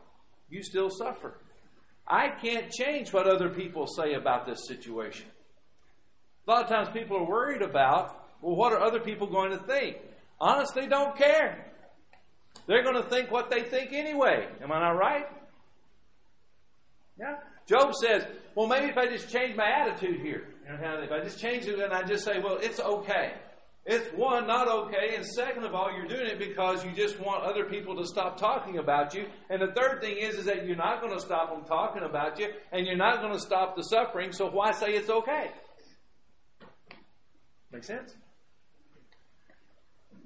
You 0.50 0.62
still 0.62 0.91
suffer. 0.91 1.35
I 2.07 2.29
can't 2.29 2.71
change 2.71 3.12
what 3.12 3.27
other 3.27 3.50
people 3.50 3.87
say 3.87 4.15
about 4.15 4.47
this 4.47 4.67
situation. 4.67 5.27
A 6.47 6.50
lot 6.50 6.62
of 6.62 6.71
times 6.71 6.88
people 6.88 7.19
are 7.19 7.29
worried 7.29 7.61
about, 7.61 8.25
well, 8.41 8.57
what 8.57 8.73
are 8.73 8.81
other 8.81 9.00
people 9.00 9.27
going 9.27 9.50
to 9.50 9.59
think? 9.59 9.99
Honestly, 10.41 10.87
don't 10.87 11.15
care. 11.17 11.67
They're 12.67 12.83
going 12.83 13.03
to 13.03 13.09
think 13.09 13.31
what 13.31 13.50
they 13.50 13.62
think 13.62 13.93
anyway. 13.93 14.49
Am 14.62 14.73
I 14.73 14.81
not 14.81 14.97
right? 14.97 15.27
Yeah. 17.19 17.37
Job 17.67 17.93
says, 17.95 18.27
well, 18.55 18.67
maybe 18.67 18.87
if 18.87 18.97
I 18.97 19.07
just 19.07 19.31
change 19.31 19.55
my 19.57 19.69
attitude 19.69 20.21
here, 20.21 20.49
if 20.69 21.13
I 21.13 21.21
just 21.21 21.39
change 21.39 21.67
it 21.67 21.79
and 21.79 21.93
I 21.93 22.03
just 22.03 22.25
say, 22.25 22.39
well, 22.41 22.59
it's 22.61 22.81
okay. 22.81 23.33
It's 23.87 24.07
one, 24.15 24.47
not 24.47 24.69
okay. 24.69 25.15
And 25.17 25.25
second 25.25 25.65
of 25.65 25.75
all, 25.75 25.91
you're 25.91 26.07
doing 26.07 26.27
it 26.27 26.39
because 26.39 26.85
you 26.85 26.93
just 26.93 27.19
want 27.19 27.43
other 27.45 27.65
people 27.65 27.97
to 27.97 28.07
stop 28.07 28.39
talking 28.39 28.77
about 28.77 29.15
you. 29.15 29.25
And 29.49 29.63
the 29.63 29.73
third 29.73 30.03
thing 30.03 30.19
is, 30.19 30.35
is 30.35 30.45
that 30.45 30.67
you're 30.67 30.77
not 30.77 31.01
going 31.01 31.15
to 31.15 31.21
stop 31.21 31.51
them 31.51 31.65
talking 31.65 32.03
about 32.03 32.39
you 32.39 32.49
and 32.71 32.87
you're 32.87 32.97
not 32.97 33.23
going 33.23 33.33
to 33.33 33.41
stop 33.41 33.77
the 33.77 33.83
suffering. 33.83 34.33
So 34.33 34.51
why 34.51 34.73
say 34.73 34.89
it's 34.89 35.09
okay? 35.09 35.51
Make 37.73 37.85
sense? 37.85 38.15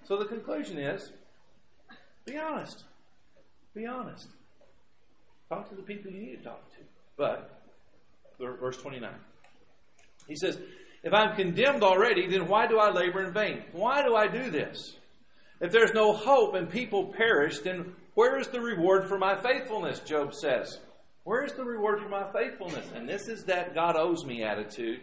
So 0.04 0.16
the 0.16 0.24
conclusion 0.24 0.78
is 0.78 1.12
be 2.26 2.36
honest. 2.36 2.84
Be 3.74 3.86
honest. 3.86 4.28
Talk 5.48 5.68
to 5.70 5.76
the 5.76 5.82
people 5.82 6.10
you 6.10 6.20
need 6.20 6.36
to 6.38 6.44
talk 6.44 6.68
to. 6.72 6.78
But, 7.16 7.62
verse 8.40 8.76
29. 8.76 9.10
He 10.28 10.36
says, 10.36 10.58
If 11.02 11.12
I'm 11.12 11.34
condemned 11.36 11.82
already, 11.82 12.28
then 12.28 12.48
why 12.48 12.66
do 12.66 12.78
I 12.78 12.90
labor 12.90 13.24
in 13.24 13.32
vain? 13.32 13.64
Why 13.72 14.02
do 14.02 14.14
I 14.14 14.28
do 14.28 14.50
this? 14.50 14.96
If 15.60 15.72
there's 15.72 15.92
no 15.94 16.12
hope 16.12 16.54
and 16.54 16.68
people 16.68 17.12
perish, 17.16 17.60
then 17.60 17.94
where 18.14 18.38
is 18.38 18.48
the 18.48 18.60
reward 18.60 19.08
for 19.08 19.18
my 19.18 19.40
faithfulness? 19.40 20.00
Job 20.00 20.34
says. 20.34 20.80
Where 21.24 21.44
is 21.44 21.52
the 21.52 21.64
reward 21.64 22.00
for 22.00 22.08
my 22.08 22.30
faithfulness? 22.32 22.90
And 22.94 23.08
this 23.08 23.28
is 23.28 23.44
that 23.44 23.74
God 23.74 23.96
owes 23.96 24.24
me 24.24 24.42
attitude 24.42 25.00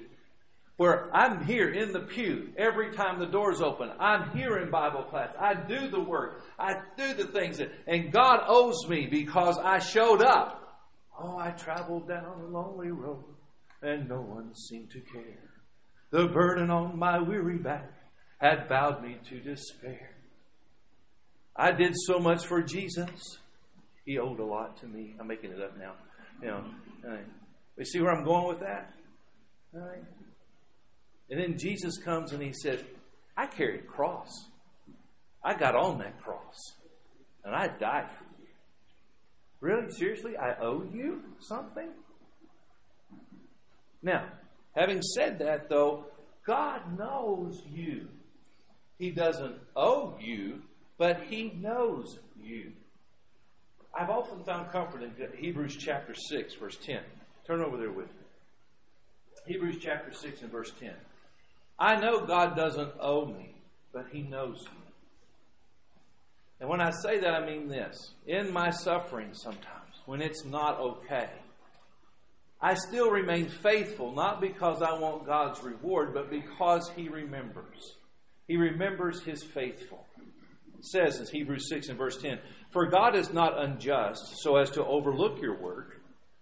where 0.79 1.13
I'm 1.13 1.43
here 1.43 1.73
in 1.73 1.91
the 1.91 1.99
pew 1.99 2.53
every 2.57 2.93
time 2.93 3.19
the 3.19 3.25
doors 3.25 3.61
open. 3.61 3.89
I'm 3.99 4.29
here 4.31 4.59
in 4.59 4.71
Bible 4.71 5.03
class. 5.03 5.33
I 5.37 5.53
do 5.53 5.89
the 5.89 5.99
work. 5.99 6.41
I 6.57 6.75
do 6.95 7.13
the 7.13 7.25
things 7.25 7.57
that, 7.57 7.69
and 7.85 8.13
God 8.13 8.45
owes 8.47 8.87
me 8.87 9.05
because 9.05 9.57
I 9.57 9.79
showed 9.79 10.21
up. 10.21 10.79
Oh, 11.21 11.37
I 11.37 11.51
traveled 11.51 12.07
down 12.07 12.23
a 12.23 12.45
lonely 12.45 12.91
road 12.91 13.25
and 13.81 14.07
no 14.09 14.21
one 14.21 14.53
seemed 14.55 14.91
to 14.91 14.99
care. 14.99 15.49
The 16.11 16.27
burden 16.27 16.69
on 16.69 16.97
my 16.97 17.19
weary 17.19 17.57
back 17.57 17.91
had 18.39 18.67
bowed 18.67 19.03
me 19.03 19.17
to 19.29 19.39
despair. 19.39 20.15
I 21.55 21.71
did 21.71 21.93
so 21.95 22.19
much 22.19 22.45
for 22.45 22.61
Jesus. 22.61 23.37
He 24.05 24.17
owed 24.17 24.39
a 24.39 24.45
lot 24.45 24.77
to 24.77 24.87
me. 24.87 25.15
I'm 25.19 25.27
making 25.27 25.51
it 25.51 25.61
up 25.61 25.77
now. 25.77 25.93
You 26.41 26.47
know, 26.47 26.63
you 27.77 27.85
see 27.85 28.01
where 28.01 28.11
I'm 28.11 28.23
going 28.23 28.47
with 28.47 28.61
that? 28.61 28.93
Right. 29.73 30.03
And 31.29 31.39
then 31.39 31.57
Jesus 31.57 31.97
comes 31.97 32.31
and 32.31 32.41
he 32.41 32.53
says, 32.53 32.81
I 33.37 33.45
carried 33.45 33.81
a 33.81 33.83
cross. 33.83 34.29
I 35.43 35.53
got 35.53 35.75
on 35.75 35.99
that 35.99 36.21
cross. 36.21 36.55
And 37.43 37.53
I 37.55 37.67
died 37.67 38.09
for 38.09 38.23
you. 38.41 38.47
Really? 39.61 39.91
Seriously? 39.91 40.37
I 40.37 40.55
owe 40.61 40.83
you 40.91 41.21
something? 41.39 41.89
Now, 44.01 44.25
having 44.75 45.01
said 45.01 45.39
that, 45.39 45.69
though, 45.69 46.05
God 46.45 46.97
knows 46.97 47.61
you. 47.69 48.07
He 48.97 49.11
doesn't 49.11 49.55
owe 49.75 50.17
you, 50.19 50.61
but 50.97 51.23
He 51.29 51.51
knows 51.51 52.19
you. 52.41 52.71
I've 53.97 54.09
often 54.09 54.43
found 54.43 54.71
comfort 54.71 55.01
in 55.03 55.13
Hebrews 55.37 55.75
chapter 55.77 56.13
6, 56.13 56.55
verse 56.55 56.77
10. 56.85 56.99
Turn 57.45 57.61
over 57.61 57.77
there 57.77 57.91
with 57.91 58.07
me. 58.07 58.13
Hebrews 59.45 59.77
chapter 59.81 60.13
6 60.13 60.41
and 60.41 60.51
verse 60.51 60.71
10. 60.79 60.93
I 61.77 61.99
know 61.99 62.25
God 62.25 62.55
doesn't 62.55 62.93
owe 62.99 63.25
me, 63.25 63.55
but 63.91 64.07
He 64.11 64.21
knows 64.21 64.63
me. 64.65 64.93
And 66.59 66.69
when 66.69 66.81
I 66.81 66.91
say 66.91 67.19
that, 67.19 67.33
I 67.33 67.45
mean 67.45 67.69
this. 67.69 68.11
In 68.27 68.51
my 68.51 68.69
suffering 68.69 69.29
sometimes, 69.33 69.95
when 70.05 70.21
it's 70.21 70.45
not 70.45 70.79
okay, 70.79 71.29
I 72.61 72.73
still 72.73 73.09
remain 73.09 73.47
faithful, 73.47 74.13
not 74.13 74.41
because 74.41 74.81
I 74.81 74.99
want 74.99 75.25
God's 75.25 75.63
reward, 75.63 76.13
but 76.13 76.29
because 76.29 76.89
He 76.95 77.07
remembers. 77.07 77.95
He 78.47 78.57
remembers 78.57 79.23
His 79.23 79.43
faithful. 79.43 80.05
It 80.77 80.85
says 80.85 81.19
in 81.19 81.27
Hebrews 81.27 81.69
6 81.69 81.89
and 81.89 81.97
verse 81.97 82.17
10 82.21 82.39
For 82.71 82.87
God 82.87 83.15
is 83.15 83.31
not 83.31 83.61
unjust 83.61 84.37
so 84.37 84.57
as 84.57 84.69
to 84.71 84.85
overlook 84.85 85.41
your 85.41 85.59
work 85.59 86.01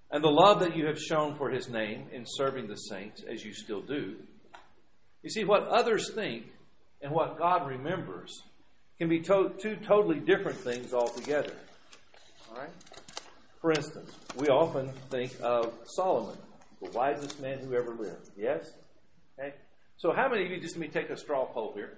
and 0.09 0.23
the 0.23 0.29
love 0.29 0.59
that 0.61 0.75
you 0.75 0.87
have 0.87 0.99
shown 0.99 1.35
for 1.35 1.51
His 1.51 1.69
name 1.69 2.07
in 2.11 2.23
serving 2.25 2.67
the 2.67 2.75
saints, 2.75 3.23
as 3.29 3.43
you 3.43 3.53
still 3.53 3.81
do 3.81 4.15
you 5.27 5.29
see, 5.29 5.43
what 5.43 5.67
others 5.67 6.11
think 6.13 6.45
and 7.01 7.11
what 7.11 7.37
God 7.37 7.67
remembers 7.67 8.43
can 8.97 9.09
be 9.09 9.19
to- 9.23 9.53
two 9.61 9.75
totally 9.75 10.21
different 10.21 10.57
things 10.57 10.93
altogether. 10.93 11.53
All 12.49 12.57
right? 12.57 12.69
For 13.61 13.71
instance, 13.71 14.11
we 14.35 14.49
often 14.49 14.91
think 15.09 15.35
of 15.41 15.73
Solomon, 15.85 16.37
the 16.81 16.89
wisest 16.91 17.39
man 17.41 17.59
who 17.59 17.73
ever 17.73 17.93
lived. 17.93 18.29
Yes? 18.37 18.71
Okay? 19.39 19.53
So, 19.97 20.13
how 20.13 20.29
many 20.29 20.45
of 20.45 20.51
you, 20.51 20.59
just 20.59 20.75
let 20.75 20.81
me 20.81 20.87
take 20.89 21.09
a 21.09 21.17
straw 21.17 21.45
poll 21.45 21.73
here, 21.73 21.97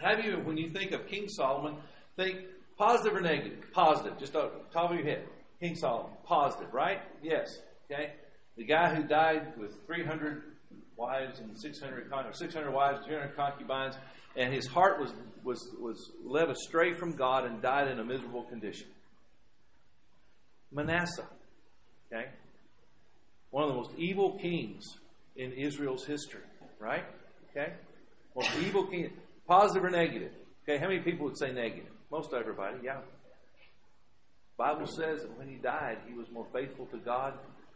how 0.00 0.14
have 0.14 0.24
you, 0.24 0.34
when 0.44 0.56
you 0.56 0.70
think 0.70 0.92
of 0.92 1.06
King 1.06 1.28
Solomon, 1.28 1.76
think 2.16 2.40
positive 2.76 3.16
or 3.16 3.20
negative? 3.20 3.64
Positive, 3.72 4.18
just 4.18 4.34
top 4.34 4.52
of 4.74 4.92
your 4.92 5.04
head. 5.04 5.24
King 5.60 5.74
Solomon, 5.74 6.12
positive, 6.24 6.72
right? 6.72 7.00
Yes. 7.22 7.58
Okay? 7.90 8.12
The 8.56 8.64
guy 8.64 8.94
who 8.94 9.02
died 9.02 9.58
with 9.58 9.72
300 9.86 10.42
wives 10.96 11.40
and 11.40 11.58
600, 11.58 12.12
600 12.32 12.70
wives, 12.70 13.06
300 13.06 13.36
concubines, 13.36 13.94
and 14.36 14.52
his 14.52 14.66
heart 14.66 15.00
was, 15.00 15.12
was, 15.42 15.68
was 15.80 16.12
led 16.24 16.50
astray 16.50 16.92
from 16.92 17.12
God 17.16 17.46
and 17.46 17.62
died 17.62 17.88
in 17.88 17.98
a 17.98 18.04
miserable 18.04 18.42
condition. 18.44 18.88
Manasseh, 20.78 21.26
okay? 22.06 22.26
One 23.50 23.64
of 23.64 23.70
the 23.70 23.74
most 23.74 23.90
evil 23.96 24.38
kings 24.38 24.84
in 25.36 25.52
Israel's 25.52 26.04
history, 26.04 26.42
right? 26.78 27.04
Okay? 27.50 27.72
Most 28.36 28.50
evil 28.64 28.86
king, 28.86 29.10
positive 29.46 29.84
or 29.84 29.90
negative? 29.90 30.32
Okay, 30.62 30.78
how 30.78 30.86
many 30.86 31.00
people 31.00 31.26
would 31.26 31.38
say 31.38 31.50
negative? 31.50 31.90
Most 32.10 32.32
everybody, 32.32 32.78
yeah. 32.84 32.98
Bible 34.56 34.86
says 34.86 35.22
that 35.22 35.36
when 35.38 35.48
he 35.48 35.56
died, 35.56 35.98
he 36.06 36.14
was 36.14 36.30
more 36.30 36.46
faithful 36.52 36.86
to 36.86 36.98
God 36.98 37.34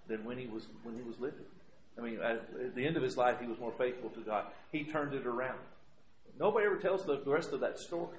than 0.08 0.24
when 0.24 0.38
he 0.38 0.46
was 0.46 0.66
when 0.82 0.94
he 0.94 1.02
was 1.02 1.18
living. 1.18 1.46
I 1.98 2.02
mean, 2.02 2.20
at 2.20 2.74
the 2.74 2.86
end 2.86 2.96
of 2.96 3.02
his 3.02 3.16
life, 3.16 3.36
he 3.40 3.46
was 3.46 3.58
more 3.58 3.72
faithful 3.72 4.10
to 4.10 4.20
God. 4.20 4.46
He 4.72 4.84
turned 4.84 5.14
it 5.14 5.26
around. 5.26 5.58
Nobody 6.38 6.66
ever 6.66 6.76
tells 6.76 7.04
the 7.04 7.20
rest 7.26 7.52
of 7.52 7.60
that 7.60 7.78
story. 7.78 8.18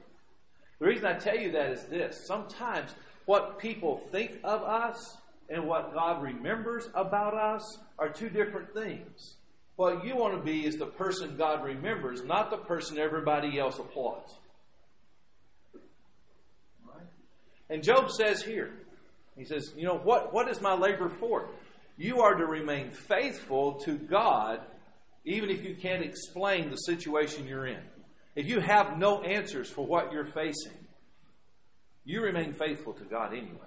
The 0.80 0.86
reason 0.86 1.06
I 1.06 1.14
tell 1.14 1.38
you 1.38 1.52
that 1.52 1.72
is 1.72 1.86
this 1.86 2.26
sometimes 2.26 2.94
what 3.26 3.60
people 3.60 4.02
think 4.12 4.40
of 4.44 4.62
us 4.64 5.18
and 5.50 5.68
what 5.68 5.94
God 5.94 6.22
remembers 6.22 6.90
about 6.94 7.34
us 7.34 7.78
are 8.00 8.10
two 8.10 8.30
different 8.30 8.74
things. 8.74 9.36
What 9.76 10.06
you 10.06 10.16
want 10.16 10.36
to 10.36 10.42
be 10.42 10.66
is 10.66 10.78
the 10.78 10.86
person 10.86 11.36
God 11.38 11.64
remembers, 11.64 12.24
not 12.24 12.50
the 12.50 12.58
person 12.58 12.98
everybody 12.98 13.60
else 13.60 13.80
applauds. 13.80 14.36
And 17.70 17.84
Job 17.84 18.12
says 18.12 18.44
here, 18.44 18.72
he 19.36 19.46
says, 19.46 19.74
You 19.76 19.86
know, 19.86 19.98
what, 19.98 20.34
what 20.34 20.48
is 20.48 20.62
my 20.62 20.76
labor 20.76 21.10
for? 21.10 21.48
You 21.98 22.22
are 22.22 22.36
to 22.36 22.46
remain 22.46 22.92
faithful 22.92 23.74
to 23.86 23.98
God 23.98 24.60
even 25.26 25.50
if 25.50 25.64
you 25.64 25.76
can't 25.76 26.04
explain 26.04 26.70
the 26.70 26.76
situation 26.76 27.48
you're 27.48 27.68
in. 27.68 27.80
if 28.36 28.48
you 28.48 28.60
have 28.60 28.98
no 28.98 29.22
answers 29.22 29.70
for 29.70 29.86
what 29.86 30.12
you're 30.12 30.26
facing, 30.26 30.78
you 32.06 32.22
remain 32.22 32.54
faithful 32.54 32.94
to 32.94 33.04
God 33.04 33.34
anyway. 33.34 33.60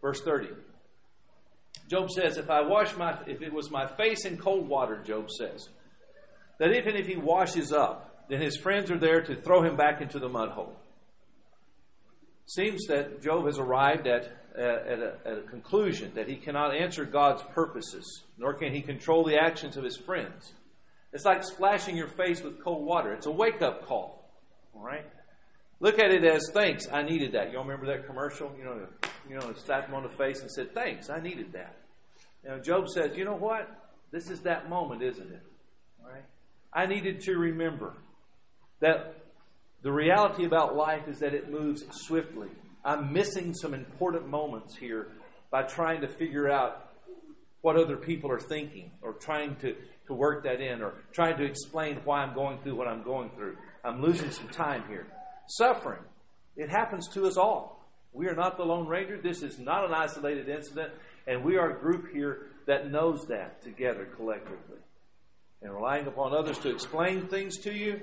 Verse 0.00 0.20
30. 0.22 0.48
Job 1.88 2.10
says, 2.10 2.36
if 2.36 2.50
I 2.50 2.62
wash 2.62 2.96
my, 2.96 3.18
if 3.26 3.42
it 3.42 3.52
was 3.52 3.70
my 3.70 3.86
face 3.86 4.24
in 4.24 4.36
cold 4.36 4.68
water, 4.68 5.02
Job 5.04 5.30
says, 5.30 5.68
that 6.58 6.72
even 6.72 6.96
if 6.96 7.06
he 7.06 7.16
washes 7.16 7.72
up, 7.72 8.26
then 8.28 8.40
his 8.40 8.56
friends 8.56 8.90
are 8.90 8.98
there 8.98 9.20
to 9.20 9.36
throw 9.36 9.62
him 9.62 9.76
back 9.76 10.00
into 10.00 10.18
the 10.18 10.28
mud 10.28 10.50
hole. 10.50 10.76
Seems 12.46 12.86
that 12.86 13.22
Job 13.22 13.46
has 13.46 13.58
arrived 13.58 14.06
at, 14.06 14.24
at, 14.56 14.98
a, 14.98 15.14
at 15.24 15.38
a 15.38 15.42
conclusion 15.42 16.12
that 16.14 16.28
he 16.28 16.36
cannot 16.36 16.74
answer 16.74 17.04
God's 17.04 17.42
purposes, 17.54 18.24
nor 18.38 18.54
can 18.54 18.74
he 18.74 18.80
control 18.80 19.24
the 19.24 19.36
actions 19.36 19.76
of 19.76 19.84
his 19.84 19.96
friends. 19.96 20.54
It's 21.12 21.24
like 21.24 21.44
splashing 21.44 21.96
your 21.96 22.08
face 22.08 22.42
with 22.42 22.62
cold 22.62 22.84
water. 22.84 23.12
It's 23.12 23.26
a 23.26 23.30
wake 23.30 23.60
up 23.60 23.86
call. 23.86 24.30
All 24.74 24.82
right? 24.82 25.06
Look 25.82 25.98
at 25.98 26.12
it 26.12 26.24
as 26.24 26.48
thanks, 26.54 26.86
I 26.92 27.02
needed 27.02 27.32
that. 27.32 27.50
Y'all 27.50 27.64
remember 27.64 27.86
that 27.86 28.06
commercial? 28.06 28.54
You 28.56 28.64
know, 28.64 28.86
you 29.28 29.34
know, 29.34 29.52
slapped 29.54 29.88
him 29.88 29.96
on 29.96 30.04
the 30.04 30.16
face 30.16 30.40
and 30.40 30.48
said, 30.48 30.72
Thanks, 30.72 31.10
I 31.10 31.20
needed 31.20 31.52
that. 31.54 31.74
Know, 32.44 32.60
Job 32.60 32.88
says, 32.88 33.16
You 33.16 33.24
know 33.24 33.34
what? 33.34 33.68
This 34.12 34.30
is 34.30 34.42
that 34.42 34.70
moment, 34.70 35.02
isn't 35.02 35.32
it? 35.32 35.42
I 36.72 36.86
needed 36.86 37.20
to 37.22 37.36
remember 37.36 37.94
that 38.80 39.16
the 39.82 39.90
reality 39.90 40.44
about 40.44 40.76
life 40.76 41.08
is 41.08 41.18
that 41.18 41.34
it 41.34 41.50
moves 41.50 41.84
swiftly. 41.90 42.48
I'm 42.84 43.12
missing 43.12 43.52
some 43.52 43.74
important 43.74 44.28
moments 44.28 44.76
here 44.76 45.08
by 45.50 45.64
trying 45.64 46.00
to 46.02 46.08
figure 46.08 46.48
out 46.48 46.92
what 47.60 47.76
other 47.76 47.96
people 47.96 48.30
are 48.30 48.40
thinking 48.40 48.92
or 49.02 49.14
trying 49.14 49.56
to, 49.56 49.74
to 50.06 50.14
work 50.14 50.44
that 50.44 50.60
in 50.60 50.80
or 50.80 50.94
trying 51.12 51.36
to 51.38 51.44
explain 51.44 51.98
why 52.04 52.20
I'm 52.20 52.34
going 52.34 52.60
through 52.62 52.76
what 52.76 52.86
I'm 52.86 53.02
going 53.02 53.30
through. 53.30 53.56
I'm 53.84 54.00
losing 54.00 54.30
some 54.30 54.48
time 54.48 54.84
here. 54.88 55.06
Suffering. 55.46 56.02
It 56.56 56.70
happens 56.70 57.08
to 57.08 57.26
us 57.26 57.36
all. 57.36 57.84
We 58.12 58.26
are 58.28 58.34
not 58.34 58.56
the 58.56 58.64
Lone 58.64 58.86
Ranger. 58.86 59.18
This 59.20 59.42
is 59.42 59.58
not 59.58 59.84
an 59.84 59.94
isolated 59.94 60.48
incident. 60.48 60.92
And 61.26 61.44
we 61.44 61.56
are 61.56 61.70
a 61.70 61.80
group 61.80 62.12
here 62.12 62.46
that 62.66 62.90
knows 62.90 63.26
that 63.26 63.62
together 63.62 64.06
collectively. 64.16 64.78
And 65.62 65.72
relying 65.72 66.06
upon 66.06 66.34
others 66.34 66.58
to 66.58 66.70
explain 66.70 67.28
things 67.28 67.58
to 67.58 67.72
you, 67.72 68.00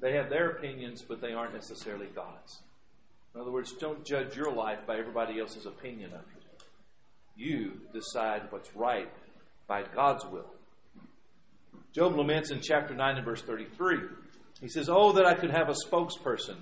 they 0.00 0.14
have 0.14 0.30
their 0.30 0.50
opinions, 0.50 1.02
but 1.02 1.20
they 1.20 1.32
aren't 1.32 1.54
necessarily 1.54 2.06
God's. 2.14 2.62
In 3.34 3.40
other 3.40 3.50
words, 3.50 3.72
don't 3.72 4.04
judge 4.04 4.36
your 4.36 4.52
life 4.52 4.80
by 4.86 4.98
everybody 4.98 5.38
else's 5.38 5.66
opinion 5.66 6.12
of 6.12 6.22
you. 6.34 6.38
You 7.36 7.72
decide 7.92 8.42
what's 8.50 8.74
right 8.74 9.10
by 9.68 9.84
God's 9.94 10.24
will. 10.24 10.50
Job 11.94 12.16
laments 12.16 12.50
in 12.50 12.60
chapter 12.60 12.94
9 12.94 13.16
and 13.16 13.24
verse 13.24 13.42
33. 13.42 13.98
He 14.60 14.68
says, 14.68 14.88
Oh, 14.88 15.12
that 15.12 15.24
I 15.24 15.34
could 15.34 15.50
have 15.50 15.68
a 15.68 15.74
spokesperson, 15.74 16.56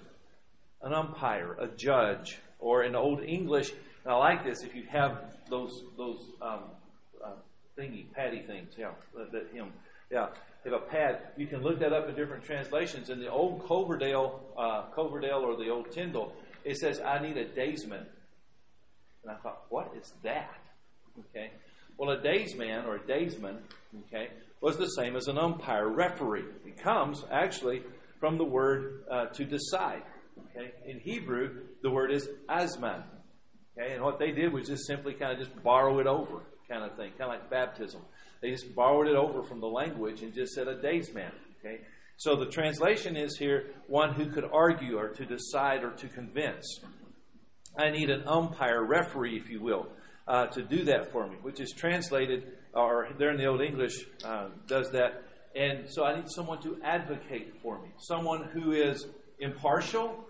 an 0.83 0.93
umpire, 0.93 1.55
a 1.55 1.69
judge, 1.69 2.39
or 2.59 2.85
in 2.85 2.95
Old 2.95 3.23
English, 3.23 3.71
and 4.05 4.15
I 4.15 4.17
like 4.19 4.45
this, 4.45 4.63
if 4.63 4.75
you 4.75 4.85
have 4.91 5.19
those, 5.51 5.83
those 5.97 6.31
um, 6.41 6.61
uh, 7.25 7.33
thingy, 7.77 8.13
patty 8.13 8.43
things, 8.43 8.75
yeah, 8.79 8.93
that 9.33 9.53
him, 9.53 9.73
yeah, 10.11 10.29
if 10.65 10.73
a 10.73 10.79
pad, 10.79 11.19
you 11.37 11.47
can 11.47 11.63
look 11.63 11.79
that 11.81 11.93
up 11.93 12.09
in 12.09 12.15
different 12.15 12.45
translations. 12.45 13.11
In 13.11 13.21
the 13.21 13.29
old 13.29 13.67
Coverdale, 13.67 14.41
uh, 14.57 14.83
Coverdale 14.95 15.45
or 15.45 15.57
the 15.57 15.71
old 15.71 15.91
Tyndale, 15.93 16.33
it 16.65 16.77
says, 16.77 17.01
I 17.01 17.21
need 17.21 17.37
a 17.37 17.45
daysman. 17.45 18.07
And 19.23 19.33
I 19.33 19.37
thought, 19.37 19.63
what 19.69 19.93
is 20.01 20.13
that? 20.23 20.59
Okay. 21.31 21.51
Well, 21.97 22.11
a 22.11 22.23
daysman 22.23 22.85
or 22.85 22.97
a 22.97 23.07
daysman, 23.07 23.59
okay, 24.07 24.29
was 24.61 24.77
the 24.77 24.87
same 24.87 25.17
as 25.17 25.29
an 25.29 25.39
umpire, 25.39 25.89
referee. 25.89 26.45
It 26.65 26.83
comes 26.83 27.25
actually 27.31 27.83
from 28.21 28.39
the 28.39 28.45
word 28.45 29.05
uh, 29.11 29.27
to 29.27 29.45
decide. 29.45 30.03
Okay? 30.51 30.73
In 30.87 30.99
Hebrew, 31.01 31.63
the 31.83 31.91
word 31.91 32.11
is 32.11 32.29
azman. 32.49 33.05
Okay? 33.79 33.95
And 33.95 34.03
what 34.03 34.19
they 34.19 34.33
did 34.33 34.53
was 34.53 34.69
just 34.69 34.87
simply 34.87 35.15
kind 35.15 35.33
of 35.33 35.39
just 35.39 35.63
borrow 35.63 35.99
it 35.99 36.07
over, 36.07 36.43
kind 36.69 36.83
of 36.83 36.97
thing, 36.97 37.11
kind 37.19 37.31
of 37.33 37.41
like 37.41 37.51
baptism. 37.51 38.01
They 38.41 38.51
just 38.51 38.75
borrowed 38.75 39.09
it 39.09 39.17
over 39.17 39.43
from 39.43 39.61
the 39.61 39.67
language 39.67 40.23
and 40.23 40.33
just 40.35 40.55
said 40.55 40.69
a 40.69 40.81
daysman. 40.81 41.33
Okay? 41.61 41.81
So 42.17 42.37
the 42.37 42.47
translation 42.47 43.17
is 43.17 43.37
here 43.37 43.67
one 43.87 44.15
who 44.15 44.31
could 44.31 44.45
argue 44.51 44.99
or 44.99 45.09
to 45.09 45.27
decide 45.27 45.85
or 45.85 45.91
to 45.93 46.09
convince. 46.09 46.81
I 47.79 47.91
need 47.91 48.09
an 48.09 48.27
umpire, 48.27 48.83
referee, 48.83 49.37
if 49.37 49.51
you 49.51 49.61
will, 49.61 49.89
uh, 50.27 50.47
to 50.47 50.63
do 50.63 50.85
that 50.85 51.13
for 51.13 51.29
me, 51.29 51.37
which 51.43 51.61
is 51.61 51.73
translated 51.77 52.57
or 52.77 53.09
there 53.19 53.31
in 53.31 53.39
the 53.39 53.47
Old 53.47 53.63
English 53.63 54.07
uh, 54.25 54.49
does 54.67 54.91
that. 54.93 55.23
And 55.55 55.89
so 55.89 56.05
I 56.05 56.15
need 56.15 56.29
someone 56.29 56.63
to 56.63 56.79
advocate 56.85 57.55
for 57.63 57.81
me, 57.81 57.89
someone 57.99 58.45
who 58.45 58.73
is 58.73 59.07
impartial, 59.39 60.25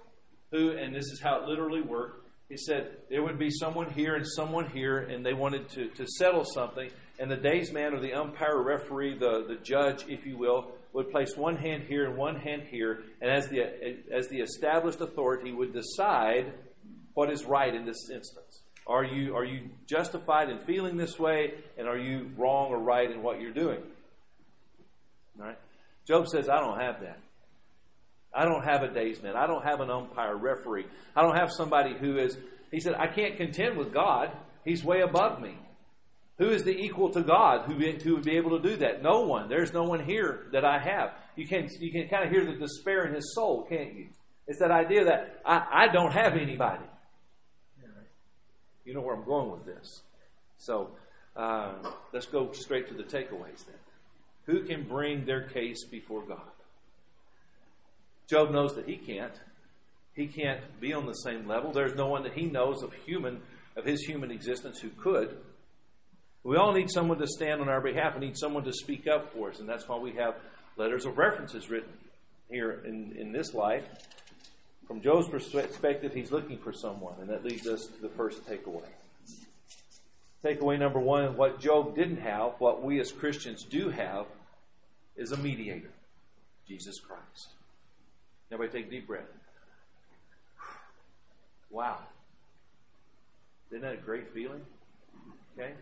who, 0.52 0.70
and 0.70 0.94
this 0.94 1.06
is 1.06 1.20
how 1.20 1.42
it 1.42 1.48
literally 1.48 1.82
worked. 1.82 2.28
He 2.48 2.56
said 2.56 2.98
there 3.10 3.24
would 3.24 3.38
be 3.38 3.50
someone 3.50 3.90
here 3.90 4.14
and 4.14 4.24
someone 4.24 4.70
here, 4.70 4.98
and 4.98 5.26
they 5.26 5.34
wanted 5.34 5.68
to, 5.70 5.88
to 5.88 6.06
settle 6.06 6.44
something. 6.44 6.90
And 7.18 7.28
the 7.28 7.36
daysman 7.36 7.92
or 7.92 8.00
the 8.00 8.12
umpire, 8.12 8.62
referee, 8.62 9.18
the, 9.18 9.44
the 9.48 9.56
judge, 9.56 10.04
if 10.06 10.24
you 10.24 10.38
will, 10.38 10.70
would 10.92 11.10
place 11.10 11.36
one 11.36 11.56
hand 11.56 11.84
here 11.88 12.06
and 12.06 12.16
one 12.16 12.36
hand 12.36 12.62
here, 12.70 13.02
and 13.20 13.30
as 13.30 13.48
the 13.48 13.60
as 14.12 14.28
the 14.28 14.40
established 14.40 15.00
authority 15.00 15.52
would 15.52 15.72
decide 15.72 16.52
what 17.14 17.30
is 17.30 17.44
right 17.44 17.74
in 17.74 17.84
this 17.84 18.08
instance. 18.10 18.62
Are 18.86 19.04
you, 19.04 19.34
are 19.34 19.44
you 19.44 19.70
justified 19.86 20.48
in 20.48 20.58
feeling 20.60 20.96
this 20.96 21.18
way? 21.18 21.54
And 21.76 21.88
are 21.88 21.98
you 21.98 22.30
wrong 22.36 22.70
or 22.70 22.78
right 22.78 23.10
in 23.10 23.22
what 23.22 23.40
you're 23.40 23.52
doing? 23.52 23.80
All 25.38 25.46
right? 25.46 25.58
Job 26.06 26.28
says, 26.28 26.48
I 26.48 26.60
don't 26.60 26.78
have 26.78 27.00
that. 27.00 27.18
I 28.32 28.44
don't 28.44 28.64
have 28.64 28.82
a 28.82 28.88
day's 28.88 29.16
daysman. 29.16 29.34
I 29.34 29.46
don't 29.46 29.64
have 29.64 29.80
an 29.80 29.90
umpire, 29.90 30.36
referee. 30.36 30.86
I 31.16 31.22
don't 31.22 31.36
have 31.36 31.50
somebody 31.52 31.94
who 31.98 32.18
is, 32.18 32.36
he 32.70 32.80
said, 32.80 32.94
I 32.94 33.06
can't 33.06 33.36
contend 33.36 33.76
with 33.76 33.92
God. 33.92 34.30
He's 34.64 34.84
way 34.84 35.00
above 35.00 35.40
me. 35.40 35.56
Who 36.38 36.50
is 36.50 36.64
the 36.64 36.76
equal 36.76 37.10
to 37.10 37.22
God 37.22 37.64
who, 37.66 37.76
be, 37.76 37.98
who 38.02 38.14
would 38.14 38.24
be 38.24 38.36
able 38.36 38.60
to 38.60 38.68
do 38.68 38.76
that? 38.76 39.02
No 39.02 39.22
one. 39.22 39.48
There's 39.48 39.72
no 39.72 39.84
one 39.84 40.04
here 40.04 40.48
that 40.52 40.64
I 40.64 40.78
have. 40.78 41.12
You 41.34 41.46
can, 41.46 41.68
you 41.80 41.90
can 41.90 42.08
kind 42.08 42.24
of 42.24 42.30
hear 42.30 42.44
the 42.44 42.58
despair 42.58 43.06
in 43.06 43.14
his 43.14 43.34
soul, 43.34 43.66
can't 43.68 43.94
you? 43.94 44.08
It's 44.46 44.58
that 44.58 44.70
idea 44.70 45.06
that 45.06 45.40
I, 45.44 45.86
I 45.86 45.92
don't 45.92 46.12
have 46.12 46.34
anybody. 46.34 46.84
You 48.86 48.94
know 48.94 49.00
where 49.00 49.14
I'm 49.14 49.24
going 49.24 49.50
with 49.50 49.66
this. 49.66 50.02
So 50.58 50.90
uh, 51.36 51.74
let's 52.12 52.26
go 52.26 52.52
straight 52.52 52.88
to 52.88 52.94
the 52.94 53.02
takeaways 53.02 53.66
then. 53.66 53.76
Who 54.46 54.62
can 54.62 54.84
bring 54.84 55.26
their 55.26 55.42
case 55.42 55.84
before 55.84 56.22
God? 56.22 56.40
Job 58.28 58.52
knows 58.52 58.74
that 58.76 58.88
he 58.88 58.96
can't. 58.96 59.34
He 60.14 60.28
can't 60.28 60.60
be 60.80 60.94
on 60.94 61.04
the 61.06 61.12
same 61.12 61.46
level. 61.46 61.72
There's 61.72 61.94
no 61.94 62.06
one 62.06 62.22
that 62.22 62.32
he 62.32 62.46
knows 62.46 62.82
of 62.82 62.94
human 63.04 63.42
of 63.76 63.84
his 63.84 64.00
human 64.02 64.30
existence 64.30 64.80
who 64.80 64.88
could. 64.88 65.36
We 66.42 66.56
all 66.56 66.72
need 66.72 66.90
someone 66.90 67.18
to 67.18 67.26
stand 67.26 67.60
on 67.60 67.68
our 67.68 67.80
behalf. 67.80 68.14
We 68.14 68.26
need 68.26 68.38
someone 68.38 68.64
to 68.64 68.72
speak 68.72 69.06
up 69.06 69.32
for 69.34 69.50
us, 69.50 69.60
and 69.60 69.68
that's 69.68 69.86
why 69.86 69.98
we 69.98 70.12
have 70.12 70.36
letters 70.76 71.04
of 71.04 71.18
references 71.18 71.68
written 71.68 71.92
here 72.48 72.82
in, 72.86 73.14
in 73.18 73.32
this 73.32 73.52
life. 73.52 73.84
From 74.86 75.00
Job's 75.00 75.28
perspective, 75.28 76.14
he's 76.14 76.30
looking 76.30 76.58
for 76.58 76.72
someone, 76.72 77.14
and 77.20 77.28
that 77.28 77.44
leads 77.44 77.66
us 77.66 77.86
to 77.86 78.00
the 78.00 78.08
first 78.08 78.46
takeaway. 78.46 78.88
Takeaway 80.44 80.78
number 80.78 81.00
one 81.00 81.36
what 81.36 81.60
Job 81.60 81.96
didn't 81.96 82.18
have, 82.18 82.52
what 82.58 82.82
we 82.82 83.00
as 83.00 83.10
Christians 83.10 83.64
do 83.64 83.90
have, 83.90 84.26
is 85.16 85.32
a 85.32 85.36
mediator 85.36 85.90
Jesus 86.68 87.00
Christ. 87.00 87.48
Everybody 88.52 88.82
take 88.82 88.88
a 88.88 88.90
deep 88.90 89.06
breath. 89.08 89.24
Wow. 91.68 91.98
Isn't 93.70 93.82
that 93.82 93.94
a 93.94 93.96
great 93.96 94.32
feeling? 94.32 94.60
Okay? 95.58 95.72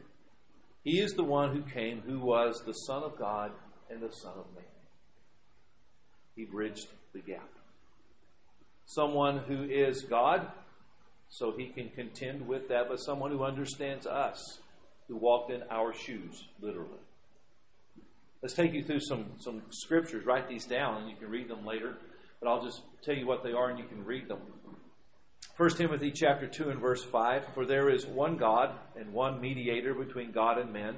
He 0.83 1.01
is 1.01 1.13
the 1.13 1.25
one 1.25 1.55
who 1.55 1.63
came, 1.63 2.01
who 2.01 2.21
was 2.21 2.63
the 2.65 2.73
Son 2.73 3.03
of 3.03 3.19
God 3.19 3.53
and 3.91 4.01
the 4.01 4.11
Son 4.11 4.33
of 4.33 4.47
Man. 4.55 4.65
He 6.37 6.45
bridged 6.45 6.89
the 7.13 7.21
gap 7.21 7.49
someone 8.87 9.39
who 9.39 9.63
is 9.65 10.03
God, 10.03 10.47
so 11.29 11.53
he 11.57 11.67
can 11.67 11.89
contend 11.91 12.47
with 12.47 12.69
that, 12.69 12.89
but 12.89 12.97
someone 12.97 13.31
who 13.31 13.45
understands 13.45 14.07
us, 14.07 14.59
who 15.09 15.17
walked 15.17 15.51
in 15.51 15.63
our 15.71 15.93
shoes, 15.93 16.45
literally. 16.61 17.01
Let's 18.43 18.55
take 18.55 18.75
you 18.75 18.85
through 18.85 19.01
some, 19.01 19.25
some 19.39 19.63
scriptures. 19.71 20.27
Write 20.27 20.49
these 20.49 20.67
down, 20.67 21.03
and 21.03 21.11
you 21.11 21.17
can 21.17 21.31
read 21.31 21.49
them 21.49 21.65
later. 21.65 21.95
But 22.41 22.49
I'll 22.49 22.63
just 22.63 22.83
tell 23.03 23.15
you 23.15 23.27
what 23.27 23.43
they 23.43 23.53
are, 23.53 23.71
and 23.71 23.79
you 23.79 23.87
can 23.87 24.05
read 24.05 24.29
them. 24.29 24.39
1 25.57 25.71
Timothy 25.77 26.11
chapter 26.11 26.47
2 26.47 26.71
and 26.71 26.81
verse 26.81 27.03
5 27.03 27.55
For 27.55 27.65
there 27.65 27.89
is 27.89 28.07
one 28.07 28.37
God 28.37 28.73
and 28.99 29.13
one 29.13 29.41
mediator 29.41 29.95
between 29.95 30.33
God 30.33 30.59
and 30.59 30.73
men, 30.73 30.97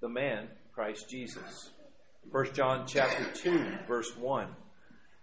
the 0.00 0.08
man, 0.08 0.48
Christ 0.74 1.08
Jesus. 1.10 1.70
1 2.30 2.54
John 2.54 2.86
chapter 2.86 3.24
2, 3.34 3.78
verse 3.88 4.16
1 4.16 4.48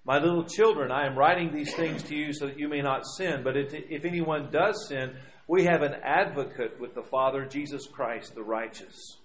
my 0.06 0.20
little 0.20 0.44
children, 0.44 0.92
I 0.92 1.06
am 1.06 1.18
writing 1.18 1.54
these 1.54 1.74
things 1.74 2.04
to 2.04 2.16
you 2.16 2.34
so 2.34 2.48
that 2.48 2.60
you 2.60 2.68
may 2.68 2.82
not 2.82 3.06
sin. 3.18 3.42
But 3.44 3.56
if 3.56 4.06
anyone 4.06 4.50
does 4.52 4.88
sin, 4.88 5.16
we 5.48 5.64
have 5.66 5.82
an 5.82 5.96
advocate 6.04 6.80
with 6.80 6.94
the 6.94 7.04
Father, 7.04 7.46
Jesus 7.46 7.88
Christ, 7.88 8.36
the 8.36 8.44
righteous. 8.44 9.18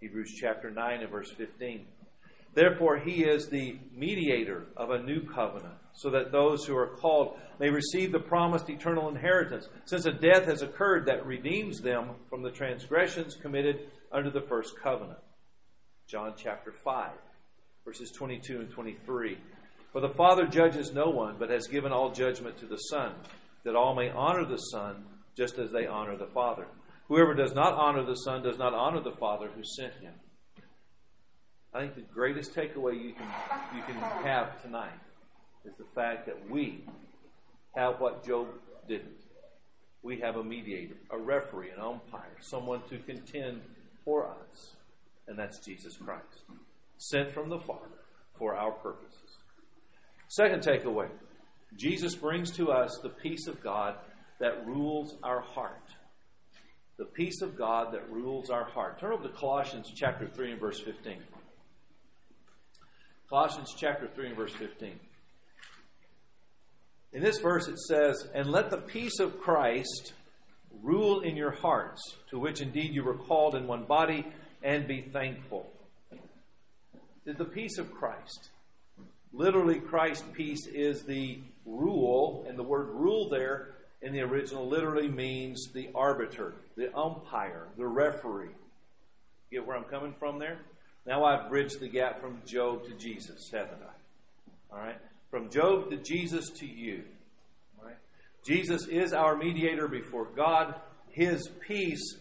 Hebrews 0.00 0.34
chapter 0.40 0.70
9 0.70 1.00
and 1.02 1.10
verse 1.10 1.30
15. 1.30 1.86
Therefore, 2.52 2.98
he 2.98 3.24
is 3.24 3.48
the 3.48 3.78
mediator 3.92 4.66
of 4.76 4.90
a 4.90 5.02
new 5.02 5.22
covenant, 5.22 5.74
so 5.92 6.10
that 6.10 6.30
those 6.30 6.64
who 6.64 6.76
are 6.76 6.96
called 6.96 7.36
may 7.58 7.68
receive 7.68 8.12
the 8.12 8.20
promised 8.20 8.70
eternal 8.70 9.08
inheritance, 9.08 9.68
since 9.86 10.06
a 10.06 10.12
death 10.12 10.44
has 10.44 10.62
occurred 10.62 11.06
that 11.06 11.26
redeems 11.26 11.80
them 11.80 12.10
from 12.30 12.42
the 12.42 12.50
transgressions 12.50 13.34
committed 13.34 13.88
under 14.12 14.30
the 14.30 14.42
first 14.42 14.74
covenant. 14.80 15.18
John 16.06 16.34
chapter 16.36 16.72
5, 16.72 17.10
verses 17.84 18.12
22 18.12 18.60
and 18.60 18.70
23. 18.70 19.38
For 19.94 20.00
the 20.00 20.08
Father 20.08 20.48
judges 20.48 20.92
no 20.92 21.08
one, 21.08 21.36
but 21.38 21.50
has 21.50 21.68
given 21.68 21.92
all 21.92 22.10
judgment 22.10 22.58
to 22.58 22.66
the 22.66 22.78
Son, 22.78 23.12
that 23.62 23.76
all 23.76 23.94
may 23.94 24.10
honor 24.10 24.44
the 24.44 24.58
Son 24.58 25.04
just 25.36 25.56
as 25.56 25.70
they 25.70 25.86
honor 25.86 26.16
the 26.16 26.26
Father. 26.26 26.66
Whoever 27.06 27.32
does 27.32 27.54
not 27.54 27.74
honor 27.74 28.02
the 28.02 28.16
Son 28.16 28.42
does 28.42 28.58
not 28.58 28.74
honor 28.74 29.00
the 29.00 29.12
Father 29.12 29.48
who 29.54 29.62
sent 29.62 29.94
him. 29.94 30.12
I 31.72 31.82
think 31.82 31.94
the 31.94 32.00
greatest 32.00 32.52
takeaway 32.52 33.00
you 33.00 33.12
can 33.12 33.28
you 33.76 33.82
can 33.86 33.94
have 33.94 34.60
tonight 34.60 34.98
is 35.64 35.76
the 35.76 35.86
fact 35.94 36.26
that 36.26 36.50
we 36.50 36.82
have 37.76 38.00
what 38.00 38.26
Job 38.26 38.48
didn't. 38.88 39.22
We 40.02 40.18
have 40.18 40.34
a 40.34 40.42
mediator, 40.42 40.96
a 41.12 41.18
referee, 41.18 41.70
an 41.70 41.80
umpire, 41.80 42.36
someone 42.40 42.82
to 42.90 42.98
contend 42.98 43.60
for 44.04 44.26
us, 44.26 44.74
and 45.28 45.38
that's 45.38 45.60
Jesus 45.60 45.96
Christ, 45.96 46.42
sent 46.98 47.30
from 47.30 47.48
the 47.48 47.60
Father 47.60 48.02
for 48.36 48.56
our 48.56 48.72
purposes. 48.72 49.43
Second 50.34 50.64
takeaway 50.64 51.08
Jesus 51.76 52.16
brings 52.16 52.50
to 52.56 52.72
us 52.72 52.98
the 53.04 53.08
peace 53.08 53.46
of 53.46 53.62
God 53.62 53.94
that 54.40 54.66
rules 54.66 55.14
our 55.22 55.40
heart. 55.40 55.94
The 56.96 57.04
peace 57.04 57.40
of 57.40 57.56
God 57.56 57.92
that 57.92 58.10
rules 58.10 58.50
our 58.50 58.64
heart. 58.64 58.98
Turn 58.98 59.12
over 59.12 59.28
to 59.28 59.34
Colossians 59.34 59.92
chapter 59.94 60.26
3 60.26 60.52
and 60.52 60.60
verse 60.60 60.80
15. 60.80 61.18
Colossians 63.28 63.74
chapter 63.78 64.08
3 64.12 64.28
and 64.28 64.36
verse 64.36 64.52
15. 64.54 64.98
In 67.12 67.22
this 67.22 67.38
verse 67.38 67.68
it 67.68 67.78
says, 67.78 68.26
And 68.34 68.50
let 68.50 68.70
the 68.70 68.78
peace 68.78 69.20
of 69.20 69.40
Christ 69.40 70.14
rule 70.82 71.20
in 71.20 71.36
your 71.36 71.52
hearts, 71.52 72.00
to 72.30 72.40
which 72.40 72.60
indeed 72.60 72.92
you 72.92 73.04
were 73.04 73.14
called 73.14 73.54
in 73.54 73.68
one 73.68 73.84
body, 73.84 74.26
and 74.64 74.88
be 74.88 75.00
thankful. 75.00 75.70
Did 77.24 77.38
the 77.38 77.44
peace 77.44 77.78
of 77.78 77.92
Christ. 77.92 78.50
Literally, 79.34 79.80
Christ's 79.80 80.24
peace 80.32 80.66
is 80.66 81.02
the 81.02 81.40
rule, 81.66 82.46
and 82.48 82.58
the 82.58 82.62
word 82.62 82.88
rule 82.90 83.28
there 83.28 83.74
in 84.00 84.12
the 84.12 84.20
original 84.20 84.68
literally 84.68 85.08
means 85.08 85.72
the 85.72 85.90
arbiter, 85.94 86.54
the 86.76 86.96
umpire, 86.96 87.66
the 87.76 87.86
referee. 87.86 88.54
Get 89.50 89.66
where 89.66 89.76
I'm 89.76 89.84
coming 89.84 90.14
from 90.18 90.38
there? 90.38 90.58
Now 91.06 91.24
I've 91.24 91.48
bridged 91.50 91.80
the 91.80 91.88
gap 91.88 92.20
from 92.20 92.40
Job 92.46 92.84
to 92.86 92.94
Jesus, 92.94 93.50
haven't 93.52 93.82
I? 93.82 94.74
All 94.74 94.78
right? 94.78 94.98
From 95.30 95.50
Job 95.50 95.90
to 95.90 95.96
Jesus 95.96 96.50
to 96.60 96.66
you. 96.66 97.04
Jesus 98.46 98.86
is 98.88 99.14
our 99.14 99.36
mediator 99.36 99.88
before 99.88 100.26
God. 100.36 100.74
His 101.08 101.48
peace 101.66 102.18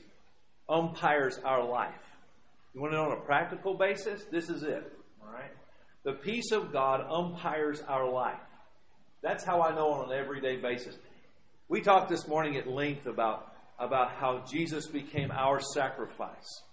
umpires 0.70 1.38
our 1.44 1.68
life. 1.68 1.94
You 2.74 2.82
want 2.82 2.94
it 2.94 3.00
on 3.00 3.12
a 3.12 3.22
practical 3.22 3.74
basis? 3.74 4.24
This 4.32 4.50
is 4.50 4.64
it. 4.64 4.94
All 5.22 5.34
right? 5.34 5.52
The 6.04 6.14
peace 6.14 6.52
of 6.52 6.74
God 6.74 7.06
umpires 7.10 7.82
our 7.88 8.10
life. 8.10 8.40
That's 9.22 9.46
how 9.46 9.62
I 9.62 9.74
know 9.74 9.92
on 9.92 10.12
an 10.12 10.18
everyday 10.18 10.58
basis. 10.58 10.96
We 11.70 11.80
talked 11.80 12.10
this 12.10 12.28
morning 12.28 12.58
at 12.58 12.68
length 12.68 13.06
about, 13.06 13.54
about 13.80 14.12
how 14.12 14.44
Jesus 14.50 14.88
became 14.88 15.32
our 15.32 15.62
sacrifice 15.74 16.64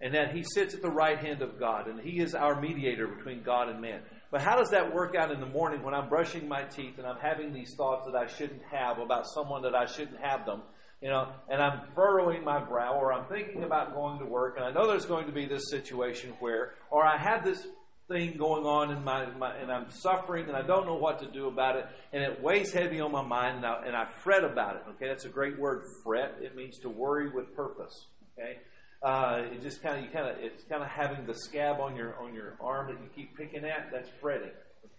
and 0.00 0.14
that 0.14 0.34
he 0.34 0.44
sits 0.54 0.74
at 0.74 0.80
the 0.80 0.90
right 0.90 1.18
hand 1.18 1.42
of 1.42 1.58
God 1.58 1.88
and 1.88 2.00
he 2.00 2.20
is 2.20 2.34
our 2.34 2.58
mediator 2.58 3.06
between 3.06 3.42
God 3.42 3.68
and 3.68 3.82
man. 3.82 4.00
But 4.30 4.40
how 4.40 4.56
does 4.56 4.70
that 4.70 4.94
work 4.94 5.14
out 5.14 5.30
in 5.30 5.40
the 5.40 5.46
morning 5.46 5.82
when 5.82 5.94
I'm 5.94 6.08
brushing 6.08 6.48
my 6.48 6.62
teeth 6.62 6.98
and 6.98 7.06
I'm 7.06 7.18
having 7.18 7.52
these 7.52 7.74
thoughts 7.76 8.06
that 8.10 8.16
I 8.16 8.26
shouldn't 8.26 8.62
have 8.70 8.98
about 8.98 9.26
someone 9.26 9.62
that 9.62 9.74
I 9.74 9.84
shouldn't 9.84 10.20
have 10.20 10.46
them? 10.46 10.62
You 11.02 11.10
know, 11.10 11.28
and 11.48 11.62
I'm 11.62 11.82
furrowing 11.94 12.44
my 12.44 12.58
brow 12.64 12.98
or 12.98 13.12
I'm 13.12 13.26
thinking 13.26 13.62
about 13.62 13.94
going 13.94 14.18
to 14.20 14.24
work 14.24 14.56
and 14.56 14.64
I 14.64 14.72
know 14.72 14.86
there's 14.86 15.06
going 15.06 15.26
to 15.26 15.32
be 15.32 15.46
this 15.46 15.70
situation 15.70 16.32
where, 16.40 16.72
or 16.90 17.04
I 17.04 17.18
have 17.18 17.44
this 17.44 17.66
thing 18.08 18.36
going 18.36 18.64
on 18.64 18.90
in 18.90 19.04
my, 19.04 19.26
my, 19.36 19.54
and 19.56 19.70
I'm 19.70 19.90
suffering 19.90 20.48
and 20.48 20.56
I 20.56 20.62
don't 20.62 20.86
know 20.86 20.96
what 20.96 21.20
to 21.20 21.26
do 21.30 21.48
about 21.48 21.76
it 21.76 21.86
and 22.12 22.22
it 22.22 22.42
weighs 22.42 22.72
heavy 22.72 23.00
on 23.00 23.12
my 23.12 23.22
mind 23.22 23.58
and 23.58 23.66
I, 23.66 23.86
and 23.86 23.94
I 23.94 24.06
fret 24.22 24.44
about 24.44 24.76
it. 24.76 24.82
Okay, 24.92 25.08
that's 25.08 25.26
a 25.26 25.28
great 25.28 25.58
word, 25.58 25.82
fret. 26.02 26.36
It 26.40 26.56
means 26.56 26.78
to 26.78 26.88
worry 26.88 27.30
with 27.30 27.54
purpose. 27.54 28.06
Okay, 28.38 28.58
uh, 29.02 29.42
it 29.52 29.62
just 29.62 29.82
kind 29.82 29.98
of 29.98 30.04
you 30.04 30.10
kind 30.10 30.28
of 30.28 30.38
it's 30.38 30.64
kind 30.64 30.82
of 30.82 30.88
having 30.88 31.26
the 31.26 31.34
scab 31.34 31.80
on 31.80 31.96
your 31.96 32.18
on 32.20 32.34
your 32.34 32.56
arm 32.60 32.88
that 32.88 33.00
you 33.02 33.08
keep 33.14 33.36
picking 33.36 33.64
at. 33.64 33.90
That's 33.92 34.08
fretting. 34.20 34.50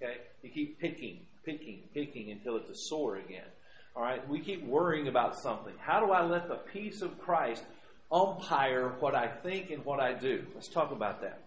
Okay, 0.01 0.17
you 0.43 0.49
keep 0.49 0.79
picking, 0.79 1.21
picking, 1.43 1.81
picking 1.93 2.31
until 2.31 2.57
it's 2.57 2.69
a 2.69 2.75
sore 2.75 3.17
again. 3.17 3.47
All 3.95 4.03
right, 4.03 4.27
we 4.29 4.39
keep 4.39 4.63
worrying 4.65 5.07
about 5.07 5.35
something. 5.35 5.73
How 5.79 5.99
do 5.99 6.11
I 6.11 6.23
let 6.23 6.47
the 6.47 6.55
peace 6.55 7.01
of 7.01 7.19
Christ 7.19 7.63
umpire 8.11 8.95
what 8.99 9.15
I 9.15 9.27
think 9.27 9.71
and 9.71 9.83
what 9.83 9.99
I 9.99 10.13
do? 10.13 10.45
Let's 10.53 10.69
talk 10.69 10.91
about 10.91 11.21
that. 11.21 11.41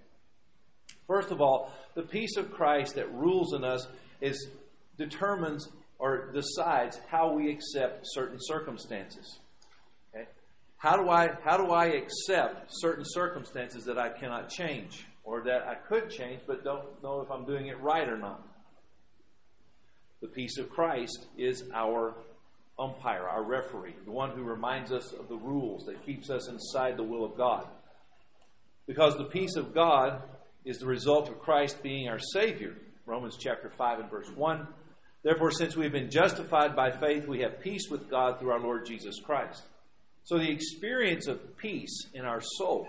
First 1.12 1.30
of 1.30 1.42
all, 1.42 1.70
the 1.94 2.04
peace 2.04 2.38
of 2.38 2.50
Christ 2.50 2.94
that 2.94 3.12
rules 3.12 3.52
in 3.52 3.64
us 3.64 3.86
is 4.22 4.48
determines 4.96 5.68
or 5.98 6.32
decides 6.32 6.98
how 7.06 7.34
we 7.34 7.50
accept 7.50 8.04
certain 8.04 8.38
circumstances. 8.40 9.38
How 10.78 10.96
do 10.96 11.10
I 11.10 11.32
how 11.44 11.58
do 11.58 11.70
I 11.70 11.88
accept 11.88 12.70
certain 12.70 13.04
circumstances 13.06 13.84
that 13.84 13.98
I 13.98 14.08
cannot 14.08 14.48
change 14.48 15.04
or 15.22 15.42
that 15.42 15.64
I 15.68 15.74
could 15.74 16.08
change 16.08 16.40
but 16.46 16.64
don't 16.64 17.02
know 17.02 17.20
if 17.20 17.30
I'm 17.30 17.44
doing 17.44 17.66
it 17.66 17.78
right 17.78 18.08
or 18.08 18.16
not? 18.16 18.40
The 20.22 20.28
peace 20.28 20.56
of 20.56 20.70
Christ 20.70 21.26
is 21.36 21.64
our 21.74 22.14
umpire, 22.78 23.28
our 23.28 23.42
referee, 23.42 23.96
the 24.06 24.12
one 24.12 24.30
who 24.30 24.44
reminds 24.44 24.92
us 24.92 25.12
of 25.12 25.28
the 25.28 25.36
rules 25.36 25.84
that 25.84 26.06
keeps 26.06 26.30
us 26.30 26.48
inside 26.48 26.96
the 26.96 27.02
will 27.02 27.26
of 27.26 27.36
God. 27.36 27.68
Because 28.86 29.18
the 29.18 29.24
peace 29.24 29.56
of 29.56 29.74
God 29.74 30.22
is 30.64 30.78
the 30.78 30.86
result 30.86 31.28
of 31.28 31.40
Christ 31.40 31.82
being 31.82 32.08
our 32.08 32.18
Savior. 32.18 32.76
Romans 33.06 33.36
chapter 33.38 33.70
5 33.70 34.00
and 34.00 34.10
verse 34.10 34.30
1. 34.34 34.66
Therefore, 35.24 35.50
since 35.50 35.76
we 35.76 35.84
have 35.84 35.92
been 35.92 36.10
justified 36.10 36.74
by 36.76 36.90
faith, 36.90 37.26
we 37.26 37.40
have 37.40 37.60
peace 37.60 37.88
with 37.90 38.08
God 38.10 38.38
through 38.38 38.50
our 38.50 38.60
Lord 38.60 38.86
Jesus 38.86 39.20
Christ. 39.20 39.62
So 40.24 40.38
the 40.38 40.50
experience 40.50 41.26
of 41.26 41.56
peace 41.56 42.06
in 42.14 42.24
our 42.24 42.40
soul, 42.40 42.86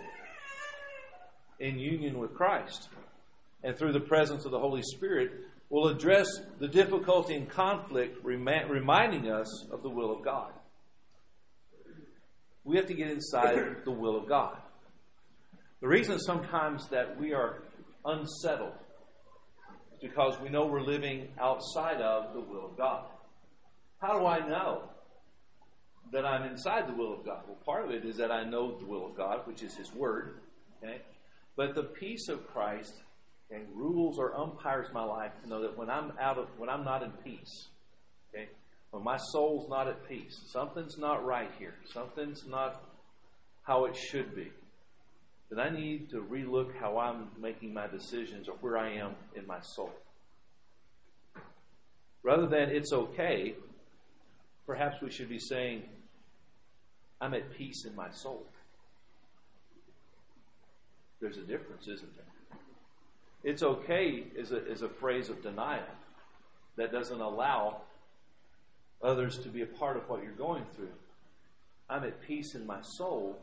in 1.60 1.80
union 1.80 2.20
with 2.20 2.36
Christ, 2.36 2.90
and 3.64 3.76
through 3.76 3.94
the 3.94 4.00
presence 4.00 4.46
of 4.46 4.52
the 4.52 4.60
Holy 4.60 4.84
Spirit, 4.84 5.32
will 5.70 5.88
address 5.88 6.28
the 6.60 6.68
difficulty 6.68 7.34
and 7.36 7.50
conflict, 7.50 8.24
reminding 8.24 9.32
us 9.32 9.66
of 9.72 9.82
the 9.82 9.90
will 9.90 10.12
of 10.12 10.24
God. 10.24 10.52
We 12.64 12.78
have 12.78 12.88
to 12.88 12.94
get 12.94 13.10
inside 13.10 13.84
the 13.84 13.92
will 13.92 14.16
of 14.16 14.28
God. 14.28 14.58
The 15.84 15.90
reason 15.90 16.18
sometimes 16.18 16.88
that 16.92 17.20
we 17.20 17.34
are 17.34 17.64
unsettled 18.06 18.72
is 19.94 20.00
because 20.02 20.40
we 20.42 20.48
know 20.48 20.66
we're 20.66 20.80
living 20.80 21.28
outside 21.38 22.00
of 22.00 22.34
the 22.34 22.40
will 22.40 22.68
of 22.68 22.78
God. 22.78 23.04
How 24.00 24.18
do 24.18 24.26
I 24.26 24.40
know? 24.48 24.84
that 26.14 26.26
I'm 26.26 26.44
inside 26.44 26.88
the 26.88 26.94
will 26.94 27.14
of 27.14 27.26
God? 27.26 27.42
Well, 27.48 27.58
part 27.66 27.86
of 27.86 27.92
it 27.92 28.06
is 28.06 28.18
that 28.18 28.32
I 28.32 28.44
know 28.44 28.78
the 28.78 28.86
will 28.86 29.08
of 29.08 29.18
God, 29.18 29.46
which 29.46 29.64
is 29.64 29.76
His 29.76 29.92
Word. 29.94 30.36
Okay? 30.82 31.02
But 31.58 31.76
the 31.76 31.84
peace 31.84 32.30
of 32.30 32.48
Christ 32.48 32.94
okay, 33.52 33.64
rules 33.74 34.18
or 34.20 34.36
umpires 34.38 34.88
my 34.94 35.04
life 35.04 35.32
to 35.42 35.50
know 35.50 35.64
that 35.64 35.78
when 35.78 35.90
I'm 35.90 36.14
out 36.22 36.38
of 36.38 36.48
when 36.58 36.70
I'm 36.70 36.86
not 36.86 37.04
in 37.04 37.12
peace, 37.24 37.68
okay, 38.30 38.48
when 38.92 39.04
my 39.04 39.18
soul's 39.18 39.68
not 39.70 39.88
at 39.88 40.08
peace, 40.08 40.40
something's 40.52 40.98
not 40.98 41.26
right 41.26 41.50
here, 41.60 41.76
something's 41.92 42.46
not 42.48 42.82
how 43.64 43.86
it 43.86 43.98
should 43.98 44.34
be. 44.34 44.52
Then 45.50 45.60
I 45.60 45.70
need 45.70 46.10
to 46.10 46.18
relook 46.18 46.76
how 46.80 46.98
I'm 46.98 47.28
making 47.40 47.74
my 47.74 47.88
decisions 47.88 48.48
or 48.48 48.56
where 48.62 48.78
I 48.78 48.94
am 48.94 49.16
in 49.36 49.46
my 49.46 49.62
soul. 49.62 49.92
Rather 52.24 52.48
than 52.48 52.70
it's 52.70 52.94
okay, 52.94 53.56
perhaps 54.66 55.02
we 55.02 55.12
should 55.12 55.30
be 55.30 55.40
saying, 55.40 55.84
I'm 57.20 57.34
at 57.34 57.54
peace 57.56 57.86
in 57.86 57.96
my 57.96 58.10
soul. 58.12 58.46
There's 61.22 61.38
a 61.38 61.42
difference, 61.42 61.88
isn't 61.88 62.16
there? 62.16 62.60
It's 63.44 63.62
okay 63.62 64.24
is 64.36 64.52
a, 64.52 64.66
is 64.72 64.82
a 64.82 64.90
phrase 64.90 65.30
of 65.30 65.44
denial 65.44 65.84
that 66.78 66.92
doesn't 66.92 67.20
allow 67.20 67.82
others 69.04 69.38
to 69.40 69.50
be 69.50 69.62
a 69.62 69.66
part 69.66 69.98
of 69.98 70.10
what 70.10 70.24
you're 70.24 70.32
going 70.32 70.66
through. 70.76 70.94
I'm 71.90 72.04
at 72.06 72.22
peace 72.22 72.56
in 72.56 72.66
my 72.66 72.82
soul 72.82 73.38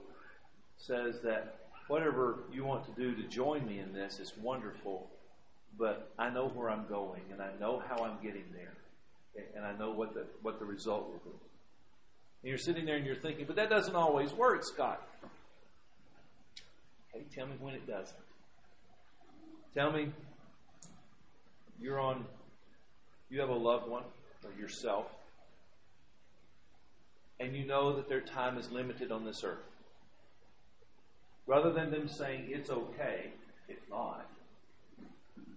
says 0.77 1.21
that 1.23 1.60
whatever 1.91 2.37
you 2.53 2.65
want 2.65 2.85
to 2.85 2.93
do 2.93 3.21
to 3.21 3.29
join 3.29 3.67
me 3.67 3.81
in 3.81 3.93
this 3.93 4.21
is 4.21 4.33
wonderful, 4.41 5.11
but 5.77 6.13
I 6.17 6.31
know 6.31 6.47
where 6.49 6.71
I'm 6.71 6.87
going 6.89 7.23
and 7.33 7.43
I 7.43 7.51
know 7.59 7.83
how 7.89 8.05
I'm 8.05 8.23
getting 8.23 8.45
there, 8.55 9.45
and 9.57 9.65
I 9.65 9.77
know 9.77 9.91
what 9.91 10.15
the 10.15 10.25
what 10.41 10.61
the 10.61 10.65
result 10.65 11.09
will 11.09 11.33
be. 11.33 11.39
And 12.43 12.49
you're 12.49 12.59
sitting 12.59 12.85
there 12.87 12.97
and 12.97 13.05
you're 13.05 13.17
thinking, 13.17 13.45
but 13.45 13.57
that 13.57 13.69
doesn't 13.69 13.97
always 13.97 14.33
work, 14.33 14.65
Scott. 14.65 15.03
Hey, 17.13 17.23
tell 17.35 17.49
me 17.49 17.55
when 17.59 17.75
it 17.75 17.87
doesn't. 17.89 18.17
Tell 19.75 19.91
me, 19.91 20.13
you're 21.81 21.99
on, 21.99 22.25
you 23.29 23.41
have 23.41 23.51
a 23.51 23.55
loved 23.55 23.89
one 23.89 24.05
or 24.45 24.53
yourself, 24.61 25.07
and 27.41 27.57
you 27.57 27.67
know 27.67 27.97
that 27.97 28.09
their 28.09 28.21
time 28.21 28.59
is 28.59 28.71
limited 28.71 29.11
on 29.11 29.25
this 29.25 29.43
earth. 29.43 29.70
Rather 31.51 31.73
than 31.73 31.91
them 31.91 32.07
saying, 32.07 32.45
it's 32.49 32.71
okay, 32.71 33.33
it's 33.69 33.83
not, 33.91 34.31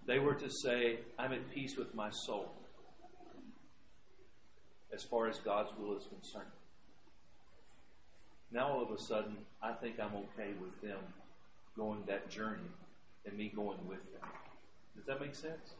they 0.08 0.18
were 0.18 0.34
to 0.34 0.50
say, 0.50 0.98
I'm 1.20 1.32
at 1.34 1.54
peace 1.54 1.78
with 1.78 1.94
my 1.94 2.10
soul 2.10 2.52
as 4.92 5.04
far 5.04 5.30
as 5.30 5.38
God's 5.38 5.70
will 5.78 5.96
is 5.96 6.08
concerned. 6.08 6.50
Now 8.52 8.70
all 8.70 8.82
of 8.82 8.90
a 8.90 9.00
sudden, 9.00 9.38
I 9.62 9.74
think 9.74 10.00
I'm 10.00 10.16
okay 10.16 10.54
with 10.60 10.82
them 10.82 10.98
going 11.78 12.02
that 12.08 12.28
journey 12.28 12.72
and 13.28 13.38
me 13.38 13.52
going 13.56 13.88
with 13.88 14.02
them. 14.14 14.28
Does 14.96 15.06
that 15.06 15.22
make 15.22 15.36
sense? 15.36 15.76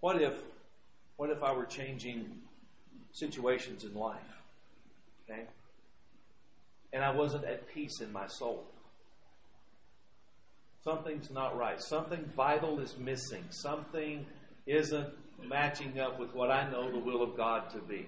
What 0.00 0.22
if 0.22 0.40
what 1.18 1.28
if 1.28 1.42
I 1.42 1.52
were 1.52 1.66
changing 1.66 2.30
situations 3.12 3.84
in 3.84 3.94
life? 3.94 4.40
Okay? 5.28 5.42
And 6.94 7.04
I 7.04 7.10
wasn't 7.10 7.44
at 7.44 7.68
peace 7.74 8.00
in 8.00 8.10
my 8.10 8.26
soul. 8.26 8.64
Something's 10.86 11.32
not 11.32 11.58
right. 11.58 11.82
Something 11.82 12.24
vital 12.36 12.78
is 12.78 12.96
missing. 12.96 13.42
Something 13.50 14.24
isn't 14.68 15.08
matching 15.44 15.98
up 15.98 16.20
with 16.20 16.32
what 16.32 16.52
I 16.52 16.70
know 16.70 16.92
the 16.92 17.00
will 17.00 17.24
of 17.24 17.36
God 17.36 17.70
to 17.70 17.78
be. 17.78 18.06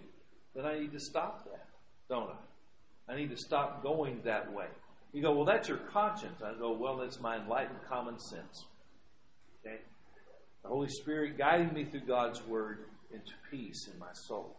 Then 0.54 0.64
I 0.64 0.78
need 0.78 0.92
to 0.92 1.00
stop 1.00 1.44
that, 1.46 1.66
don't 2.08 2.30
I? 2.30 3.12
I 3.12 3.16
need 3.16 3.30
to 3.30 3.36
stop 3.36 3.82
going 3.82 4.20
that 4.24 4.52
way. 4.52 4.66
You 5.12 5.22
go, 5.22 5.32
well, 5.32 5.44
that's 5.44 5.68
your 5.68 5.78
conscience. 5.78 6.40
I 6.40 6.52
go, 6.54 6.70
well, 6.70 7.00
it's 7.00 7.18
my 7.20 7.38
enlightened 7.38 7.80
common 7.88 8.20
sense. 8.20 8.66
Okay? 9.66 9.78
The 10.62 10.68
Holy 10.68 10.88
Spirit 10.88 11.36
guiding 11.36 11.72
me 11.74 11.82
through 11.82 12.06
God's 12.06 12.46
Word 12.46 12.84
into 13.12 13.32
peace 13.50 13.88
in 13.92 13.98
my 13.98 14.12
soul. 14.12 14.54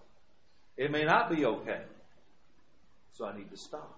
It 0.76 0.92
may 0.92 1.06
not 1.06 1.30
be 1.34 1.46
okay, 1.46 1.84
so 3.14 3.28
I 3.28 3.38
need 3.38 3.50
to 3.50 3.58
stop. 3.58 3.98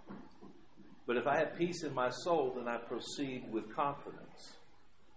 But 1.12 1.17
if 1.17 1.28
I 1.28 1.39
have 1.39 1.58
peace 1.58 1.84
in 1.84 1.93
my 1.93 2.10
soul, 2.10 2.54
then 2.56 2.69
I 2.69 2.78
proceed 2.78 3.52
with 3.52 3.76
confidence 3.76 4.54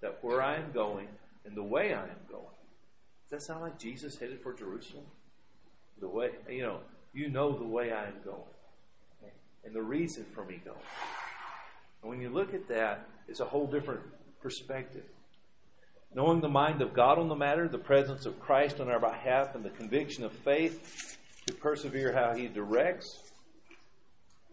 that 0.02 0.18
where 0.22 0.42
I 0.42 0.56
am 0.56 0.72
going 0.72 1.06
and 1.46 1.56
the 1.56 1.62
way 1.62 1.94
I 1.94 2.02
am 2.02 2.18
going. 2.28 2.56
Does 3.30 3.30
that 3.30 3.42
sound 3.42 3.60
like 3.60 3.78
Jesus 3.78 4.18
headed 4.18 4.42
for 4.42 4.52
Jerusalem? 4.52 5.04
The 6.00 6.08
way, 6.08 6.30
you 6.50 6.62
know, 6.62 6.80
you 7.12 7.28
know 7.28 7.56
the 7.56 7.62
way 7.62 7.92
I 7.92 8.06
am 8.06 8.16
going 8.24 8.42
and 9.64 9.72
the 9.72 9.82
reason 9.82 10.26
for 10.34 10.44
me 10.44 10.60
going. 10.64 10.76
And 12.02 12.10
when 12.10 12.20
you 12.20 12.28
look 12.28 12.54
at 12.54 12.66
that, 12.66 13.06
it's 13.28 13.38
a 13.38 13.44
whole 13.44 13.68
different 13.68 14.00
perspective. 14.42 15.04
Knowing 16.12 16.40
the 16.40 16.48
mind 16.48 16.82
of 16.82 16.92
God 16.92 17.20
on 17.20 17.28
the 17.28 17.36
matter, 17.36 17.68
the 17.68 17.78
presence 17.78 18.26
of 18.26 18.40
Christ 18.40 18.80
on 18.80 18.90
our 18.90 18.98
behalf, 18.98 19.54
and 19.54 19.64
the 19.64 19.70
conviction 19.70 20.24
of 20.24 20.32
faith 20.32 21.18
to 21.46 21.54
persevere 21.54 22.12
how 22.12 22.34
He 22.34 22.48
directs 22.48 23.30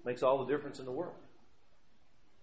makes 0.05 0.21
all 0.21 0.45
the 0.45 0.45
difference 0.45 0.77
in 0.77 0.85
the 0.85 0.91
world. 0.91 1.15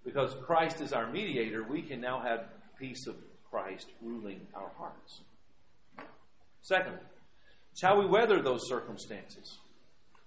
Because 0.09 0.35
Christ 0.47 0.81
is 0.81 0.95
our 0.95 1.13
mediator, 1.13 1.63
we 1.63 1.83
can 1.83 2.01
now 2.01 2.23
have 2.23 2.47
peace 2.81 3.07
of 3.07 3.15
Christ 3.51 3.89
ruling 4.01 4.41
our 4.55 4.71
hearts. 4.79 5.21
Secondly, 6.63 7.03
it's 7.73 7.83
how 7.83 8.01
we 8.01 8.07
weather 8.07 8.41
those 8.41 8.67
circumstances. 8.71 9.59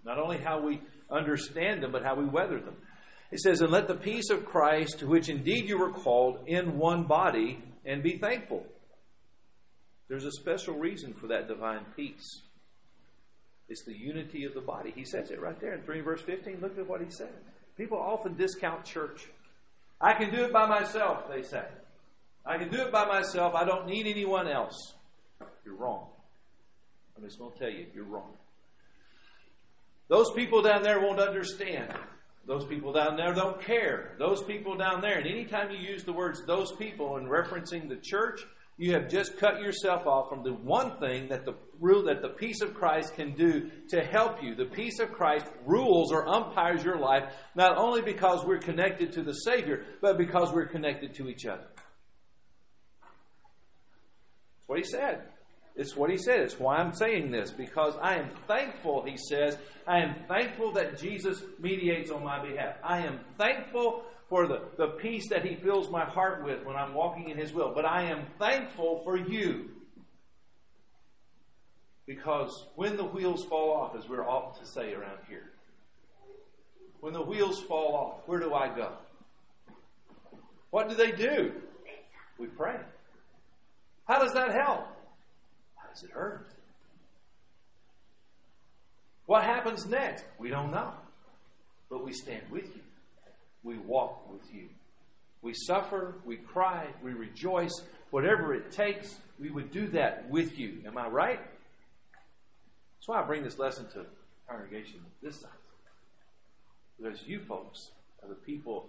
Not 0.05 0.19
only 0.19 0.37
how 0.37 0.61
we 0.61 0.83
understand 1.09 1.81
them, 1.81 1.91
but 1.91 2.03
how 2.03 2.13
we 2.13 2.25
weather 2.25 2.59
them. 2.59 2.75
It 3.31 3.39
says, 3.39 3.61
And 3.61 3.71
let 3.71 3.87
the 3.87 3.95
peace 3.95 4.29
of 4.29 4.45
Christ, 4.45 4.99
to 4.99 5.07
which 5.07 5.29
indeed 5.29 5.67
you 5.67 5.79
were 5.79 5.91
called, 5.91 6.43
in 6.45 6.77
one 6.77 7.05
body, 7.05 7.63
and 7.83 8.03
be 8.03 8.19
thankful. 8.19 8.63
There's 10.09 10.25
a 10.25 10.31
special 10.31 10.75
reason 10.75 11.15
for 11.15 11.25
that 11.29 11.47
divine 11.47 11.85
peace. 11.95 12.43
It's 13.67 13.83
the 13.83 13.97
unity 13.97 14.43
of 14.43 14.53
the 14.53 14.61
body. 14.61 14.93
He 14.95 15.05
says 15.05 15.31
it 15.31 15.41
right 15.41 15.59
there 15.59 15.73
in 15.73 15.81
3 15.81 16.01
verse 16.01 16.21
15. 16.21 16.59
Look 16.61 16.77
at 16.77 16.87
what 16.87 17.01
he 17.01 17.09
said. 17.09 17.33
People 17.77 17.97
often 17.97 18.35
discount 18.35 18.85
church. 18.85 19.27
I 20.01 20.13
can 20.13 20.31
do 20.31 20.43
it 20.43 20.53
by 20.53 20.65
myself, 20.65 21.29
they 21.29 21.43
say. 21.43 21.63
I 22.45 22.57
can 22.57 22.69
do 22.69 22.81
it 22.81 22.91
by 22.91 23.05
myself. 23.05 23.53
I 23.53 23.65
don't 23.65 23.85
need 23.85 24.07
anyone 24.07 24.47
else. 24.47 24.93
You're 25.63 25.75
wrong. 25.75 26.07
I'm 27.15 27.23
just 27.23 27.37
going 27.37 27.53
to 27.53 27.59
tell 27.59 27.69
you, 27.69 27.85
you're 27.93 28.03
wrong. 28.03 28.33
Those 30.07 30.31
people 30.31 30.61
down 30.61 30.81
there 30.81 30.99
won't 30.99 31.19
understand. 31.19 31.93
Those 32.47 32.65
people 32.65 32.91
down 32.91 33.15
there 33.15 33.33
don't 33.33 33.61
care. 33.61 34.15
Those 34.17 34.43
people 34.43 34.75
down 34.75 35.01
there, 35.01 35.19
and 35.19 35.27
anytime 35.27 35.71
you 35.71 35.77
use 35.77 36.03
the 36.03 36.13
words 36.13 36.43
those 36.45 36.71
people 36.73 37.17
in 37.17 37.25
referencing 37.25 37.87
the 37.87 37.95
church, 37.95 38.41
you 38.77 38.93
have 38.93 39.09
just 39.09 39.37
cut 39.37 39.61
yourself 39.61 40.07
off 40.07 40.29
from 40.29 40.43
the 40.43 40.53
one 40.53 40.97
thing 40.97 41.27
that 41.29 41.45
the 41.45 41.53
rule 41.79 42.03
that 42.03 42.21
the 42.21 42.29
peace 42.29 42.61
of 42.61 42.73
Christ 42.73 43.15
can 43.15 43.33
do 43.33 43.69
to 43.89 44.03
help 44.03 44.41
you. 44.43 44.55
The 44.55 44.65
peace 44.65 44.99
of 44.99 45.11
Christ 45.11 45.45
rules 45.65 46.11
or 46.11 46.27
umpires 46.27 46.83
your 46.83 46.97
life 46.97 47.25
not 47.55 47.77
only 47.77 48.01
because 48.01 48.45
we're 48.45 48.59
connected 48.59 49.11
to 49.13 49.23
the 49.23 49.33
Savior, 49.33 49.83
but 50.01 50.17
because 50.17 50.51
we're 50.53 50.67
connected 50.67 51.13
to 51.15 51.27
each 51.27 51.45
other. 51.45 51.67
That's 54.57 54.67
what 54.67 54.77
he 54.79 54.83
said. 54.85 55.23
It's 55.75 55.95
what 55.95 56.09
he 56.09 56.17
said. 56.17 56.41
It's 56.41 56.59
why 56.59 56.77
I'm 56.77 56.93
saying 56.93 57.31
this, 57.31 57.51
because 57.51 57.95
I 58.01 58.15
am 58.15 58.29
thankful, 58.47 59.03
he 59.05 59.17
says. 59.17 59.57
I 59.87 59.99
am 59.99 60.15
thankful 60.27 60.73
that 60.73 60.99
Jesus 60.99 61.41
mediates 61.59 62.11
on 62.11 62.23
my 62.23 62.45
behalf. 62.45 62.75
I 62.83 63.05
am 63.05 63.19
thankful 63.37 64.03
for 64.31 64.47
the, 64.47 64.61
the 64.77 64.87
peace 64.87 65.27
that 65.27 65.45
He 65.45 65.55
fills 65.55 65.89
my 65.89 66.05
heart 66.05 66.45
with 66.45 66.63
when 66.63 66.77
I'm 66.77 66.93
walking 66.93 67.29
in 67.29 67.37
His 67.37 67.51
will. 67.51 67.73
But 67.75 67.83
I 67.83 68.03
am 68.03 68.25
thankful 68.39 69.01
for 69.03 69.17
you. 69.17 69.71
Because 72.07 72.65
when 72.75 72.95
the 72.95 73.03
wheels 73.03 73.43
fall 73.43 73.73
off, 73.73 73.93
as 73.93 74.07
we're 74.07 74.25
off 74.25 74.57
to 74.61 74.65
say 74.65 74.93
around 74.93 75.19
here, 75.27 75.51
when 77.01 77.11
the 77.11 77.21
wheels 77.21 77.61
fall 77.61 77.93
off, 77.93 78.27
where 78.27 78.39
do 78.39 78.53
I 78.53 78.73
go? 78.73 78.93
What 80.69 80.87
do 80.87 80.95
they 80.95 81.11
do? 81.11 81.51
We 82.39 82.47
pray. 82.47 82.79
How 84.07 84.19
does 84.23 84.33
that 84.33 84.53
help? 84.53 84.87
How 85.75 85.89
does 85.93 86.03
it 86.03 86.11
hurt? 86.11 86.47
What 89.25 89.43
happens 89.43 89.85
next? 89.85 90.23
We 90.39 90.49
don't 90.49 90.71
know. 90.71 90.93
But 91.89 92.05
we 92.05 92.13
stand 92.13 92.43
with 92.49 92.73
you 92.73 92.80
we 93.63 93.77
walk 93.77 94.31
with 94.31 94.53
you. 94.53 94.69
We 95.41 95.53
suffer, 95.53 96.15
we 96.25 96.37
cry, 96.37 96.87
we 97.03 97.13
rejoice. 97.13 97.81
Whatever 98.11 98.53
it 98.53 98.71
takes, 98.71 99.15
we 99.39 99.49
would 99.49 99.71
do 99.71 99.87
that 99.87 100.29
with 100.29 100.57
you. 100.59 100.81
Am 100.85 100.97
I 100.97 101.07
right? 101.07 101.39
That's 101.39 103.07
why 103.07 103.21
I 103.21 103.23
bring 103.23 103.43
this 103.43 103.57
lesson 103.57 103.87
to 103.93 104.05
congregation 104.47 104.99
this 105.23 105.41
side. 105.41 105.49
Because 106.97 107.25
you 107.25 107.39
folks 107.39 107.91
are 108.21 108.29
the 108.29 108.35
people 108.35 108.85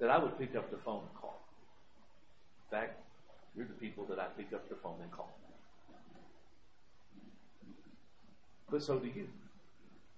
that 0.00 0.10
I 0.10 0.18
would 0.18 0.36
pick 0.38 0.56
up 0.56 0.70
the 0.70 0.78
phone 0.78 1.02
and 1.08 1.14
call. 1.20 1.40
In 2.70 2.78
fact, 2.78 2.98
you're 3.56 3.66
the 3.66 3.74
people 3.74 4.04
that 4.06 4.18
I 4.18 4.26
pick 4.36 4.52
up 4.52 4.68
the 4.68 4.74
phone 4.74 4.96
and 5.00 5.10
call. 5.12 5.32
But 8.68 8.82
so 8.82 8.98
do 8.98 9.06
you, 9.06 9.28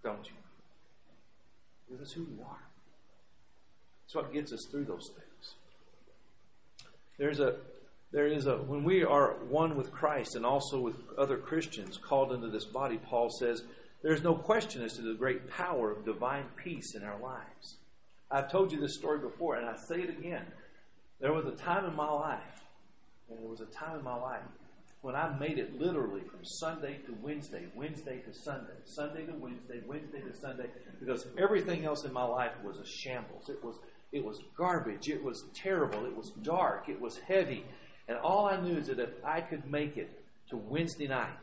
don't 0.03 0.25
you? 0.25 0.37
This 1.91 2.09
is 2.09 2.13
who 2.15 2.23
you 2.23 2.39
are. 2.49 2.63
It's 4.15 4.23
what 4.23 4.33
gets 4.33 4.53
us 4.53 4.67
through 4.71 4.85
those 4.85 5.11
things. 5.13 5.55
There's 7.19 7.41
a 7.41 7.57
there 8.13 8.29
is 8.29 8.47
a 8.47 8.59
when 8.59 8.85
we 8.85 9.03
are 9.03 9.33
one 9.49 9.77
with 9.77 9.91
Christ 9.91 10.37
and 10.37 10.47
also 10.47 10.79
with 10.79 10.95
other 11.19 11.37
Christians 11.37 11.97
called 11.97 12.33
into 12.33 12.49
this 12.49 12.65
body, 12.65 12.97
Paul 12.97 13.29
says, 13.29 13.65
there's 14.05 14.23
no 14.23 14.37
question 14.37 14.83
as 14.85 14.93
to 14.93 15.03
the 15.03 15.15
great 15.15 15.51
power 15.51 15.91
of 15.91 16.05
divine 16.05 16.45
peace 16.55 16.95
in 16.95 17.03
our 17.03 17.19
lives. 17.19 17.79
I've 18.31 18.53
told 18.53 18.71
you 18.71 18.81
this 18.81 18.95
story 18.95 19.19
before, 19.19 19.57
and 19.57 19.69
I 19.69 19.75
say 19.89 20.03
it 20.03 20.11
again. 20.11 20.47
There 21.21 21.33
was 21.33 21.47
a 21.47 21.57
time 21.57 21.85
in 21.85 21.97
my 21.97 22.11
life, 22.11 22.63
and 23.29 23.41
there 23.41 23.49
was 23.49 23.63
a 23.63 23.67
time 23.67 23.99
in 23.99 24.05
my 24.05 24.15
life 24.15 24.43
when 25.05 25.17
I 25.17 25.37
made 25.39 25.59
it 25.59 25.79
literally 25.79 26.23
from 26.23 26.45
Sunday 26.45 26.99
to 27.07 27.15
Wednesday, 27.21 27.67
Wednesday 27.75 28.21
to 28.21 28.33
Sunday, 28.33 28.73
Sunday 28.85 29.27
to 29.27 29.33
Wednesday, 29.33 29.83
Wednesday 29.87 30.21
to 30.21 30.35
Sunday, 30.35 30.71
because 31.01 31.27
everything 31.37 31.85
else 31.85 32.05
in 32.05 32.13
my 32.13 32.25
life 32.25 32.53
was 32.65 32.79
a 32.79 32.87
shambles. 32.87 33.51
It 33.51 33.63
was 33.63 33.81
it 34.15 34.25
was 34.25 34.39
garbage. 34.57 35.09
It 35.09 35.23
was 35.25 35.45
terrible. 35.55 36.07
It 36.07 36.17
was 36.17 36.31
dark. 36.43 36.89
It 36.89 37.01
was 37.01 37.19
heavy. 37.27 37.65
And 38.07 38.17
all 38.17 38.47
I 38.47 38.61
knew 38.61 38.77
is 38.77 38.87
that 38.87 39.01
if 39.01 39.11
I 39.25 39.41
could 39.41 39.69
make 39.69 39.97
it 39.97 40.09
to 40.51 40.57
Wednesday 40.57 41.09
night, 41.09 41.37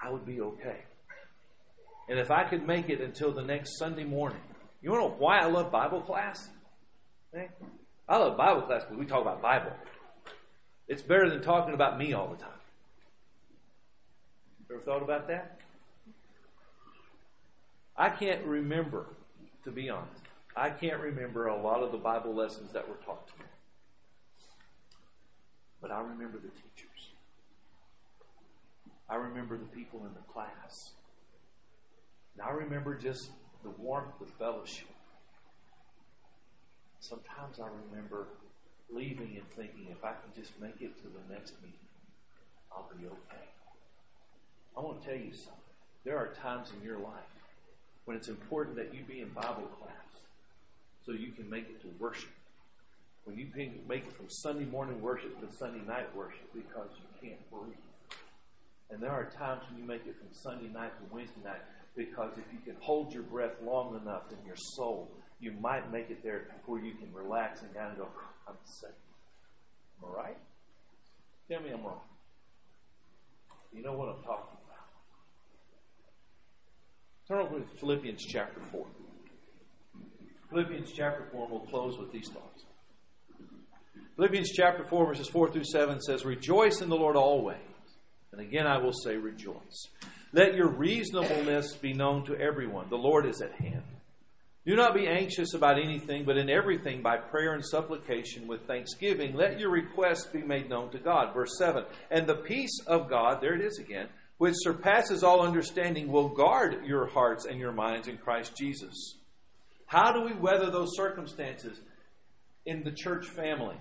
I 0.00 0.10
would 0.10 0.26
be 0.26 0.40
okay. 0.40 0.80
And 2.08 2.18
if 2.18 2.32
I 2.32 2.44
could 2.44 2.66
make 2.66 2.88
it 2.88 3.00
until 3.00 3.32
the 3.32 3.42
next 3.42 3.78
Sunday 3.78 4.02
morning, 4.02 4.40
you 4.82 4.90
want 4.90 5.04
to 5.04 5.08
know 5.08 5.14
why 5.18 5.38
I 5.38 5.46
love 5.46 5.70
Bible 5.70 6.00
class? 6.00 6.48
Okay? 7.32 7.48
I 8.08 8.16
love 8.18 8.36
Bible 8.36 8.62
class 8.62 8.82
because 8.82 8.98
we 8.98 9.06
talk 9.06 9.22
about 9.22 9.40
Bible. 9.40 9.72
It's 10.88 11.02
better 11.02 11.30
than 11.30 11.42
talking 11.42 11.74
about 11.74 11.96
me 11.96 12.12
all 12.12 12.28
the 12.28 12.42
time. 12.42 12.50
Ever 14.68 14.80
thought 14.80 15.02
about 15.02 15.28
that? 15.28 15.60
I 17.96 18.08
can't 18.10 18.44
remember, 18.44 19.06
to 19.64 19.70
be 19.70 19.88
honest, 19.88 20.25
I 20.56 20.70
can't 20.70 21.00
remember 21.00 21.48
a 21.48 21.60
lot 21.60 21.82
of 21.82 21.92
the 21.92 21.98
Bible 21.98 22.34
lessons 22.34 22.72
that 22.72 22.88
were 22.88 22.94
taught 23.04 23.28
to 23.28 23.38
me. 23.38 23.44
But 25.82 25.90
I 25.90 26.00
remember 26.00 26.38
the 26.38 26.48
teachers. 26.48 27.10
I 29.08 29.16
remember 29.16 29.58
the 29.58 29.66
people 29.66 30.00
in 30.06 30.14
the 30.14 30.32
class. 30.32 30.92
And 32.34 32.46
I 32.46 32.52
remember 32.52 32.94
just 32.94 33.30
the 33.62 33.68
warmth 33.68 34.18
of 34.20 34.30
fellowship. 34.38 34.88
Sometimes 37.00 37.60
I 37.60 37.68
remember 37.90 38.26
leaving 38.90 39.36
and 39.36 39.48
thinking, 39.50 39.88
if 39.90 40.02
I 40.02 40.12
can 40.12 40.32
just 40.34 40.58
make 40.58 40.80
it 40.80 40.96
to 41.02 41.04
the 41.04 41.34
next 41.34 41.52
meeting, 41.62 41.78
I'll 42.72 42.90
be 42.98 43.06
okay. 43.06 43.44
I 44.74 44.80
want 44.80 45.02
to 45.02 45.06
tell 45.06 45.16
you 45.16 45.32
something. 45.34 45.52
There 46.04 46.16
are 46.16 46.28
times 46.28 46.72
in 46.74 46.86
your 46.86 46.98
life 46.98 47.12
when 48.06 48.16
it's 48.16 48.28
important 48.28 48.76
that 48.76 48.94
you 48.94 49.02
be 49.06 49.20
in 49.20 49.28
Bible 49.28 49.68
class 49.78 50.05
so 51.06 51.12
you 51.12 51.30
can 51.30 51.48
make 51.48 51.68
it 51.70 51.80
to 51.82 51.88
worship. 52.00 52.30
When 53.24 53.38
you 53.38 53.46
make 53.88 54.06
it 54.06 54.12
from 54.12 54.28
Sunday 54.28 54.64
morning 54.64 55.00
worship 55.00 55.40
to 55.40 55.56
Sunday 55.56 55.84
night 55.86 56.14
worship 56.14 56.52
because 56.52 56.88
you 56.98 57.28
can't 57.28 57.50
breathe. 57.50 57.76
And 58.90 59.00
there 59.02 59.10
are 59.10 59.24
times 59.24 59.62
when 59.70 59.80
you 59.80 59.86
make 59.86 60.06
it 60.06 60.16
from 60.18 60.28
Sunday 60.32 60.68
night 60.68 60.92
to 60.98 61.14
Wednesday 61.14 61.40
night 61.44 61.62
because 61.96 62.32
if 62.36 62.44
you 62.52 62.58
can 62.64 62.76
hold 62.80 63.12
your 63.12 63.22
breath 63.22 63.54
long 63.64 63.98
enough 64.00 64.22
in 64.30 64.46
your 64.46 64.56
soul, 64.56 65.10
you 65.40 65.52
might 65.60 65.90
make 65.92 66.10
it 66.10 66.22
there 66.22 66.46
before 66.56 66.78
you 66.78 66.92
can 66.92 67.12
relax 67.12 67.62
and 67.62 67.74
kind 67.74 67.92
of 67.92 67.98
go, 67.98 68.08
I'm 68.48 68.54
safe. 68.64 68.90
Am 70.02 70.10
I 70.10 70.16
right? 70.16 70.36
Tell 71.48 71.60
me 71.60 71.70
I'm 71.70 71.82
wrong. 71.82 72.00
You 73.74 73.82
know 73.82 73.92
what 73.92 74.08
I'm 74.08 74.22
talking 74.22 74.56
about. 74.66 74.86
Turn 77.28 77.38
over 77.38 77.58
to 77.58 77.76
Philippians 77.78 78.24
chapter 78.24 78.60
4. 78.72 78.86
Philippians 80.50 80.92
chapter 80.92 81.28
4, 81.32 81.42
and 81.42 81.50
we'll 81.50 81.60
close 81.60 81.98
with 81.98 82.12
these 82.12 82.28
thoughts. 82.28 82.64
Philippians 84.16 84.50
chapter 84.50 84.84
4, 84.84 85.06
verses 85.06 85.28
4 85.28 85.50
through 85.50 85.64
7 85.64 86.00
says, 86.00 86.24
Rejoice 86.24 86.80
in 86.80 86.88
the 86.88 86.96
Lord 86.96 87.16
always. 87.16 87.58
And 88.32 88.40
again, 88.40 88.66
I 88.66 88.78
will 88.78 88.92
say, 88.92 89.16
Rejoice. 89.16 89.88
Let 90.32 90.54
your 90.54 90.68
reasonableness 90.68 91.76
be 91.76 91.92
known 91.92 92.24
to 92.26 92.36
everyone. 92.38 92.88
The 92.88 92.96
Lord 92.96 93.26
is 93.26 93.40
at 93.40 93.52
hand. 93.52 93.82
Do 94.66 94.74
not 94.74 94.94
be 94.94 95.06
anxious 95.06 95.54
about 95.54 95.78
anything, 95.78 96.24
but 96.24 96.36
in 96.36 96.50
everything, 96.50 97.00
by 97.00 97.18
prayer 97.18 97.54
and 97.54 97.64
supplication 97.64 98.48
with 98.48 98.66
thanksgiving, 98.66 99.34
let 99.34 99.60
your 99.60 99.70
requests 99.70 100.26
be 100.26 100.42
made 100.42 100.68
known 100.68 100.90
to 100.90 100.98
God. 100.98 101.32
Verse 101.32 101.56
7 101.58 101.84
And 102.10 102.26
the 102.26 102.34
peace 102.34 102.80
of 102.86 103.08
God, 103.08 103.40
there 103.40 103.54
it 103.54 103.60
is 103.60 103.78
again, 103.78 104.08
which 104.38 104.54
surpasses 104.56 105.22
all 105.22 105.46
understanding, 105.46 106.10
will 106.10 106.28
guard 106.28 106.84
your 106.84 107.06
hearts 107.06 107.46
and 107.46 107.60
your 107.60 107.72
minds 107.72 108.08
in 108.08 108.18
Christ 108.18 108.56
Jesus. 108.56 109.16
How 109.86 110.12
do 110.12 110.22
we 110.22 110.34
weather 110.34 110.70
those 110.70 110.96
circumstances 110.96 111.80
in 112.64 112.82
the 112.82 112.90
church 112.90 113.26
family? 113.26 113.76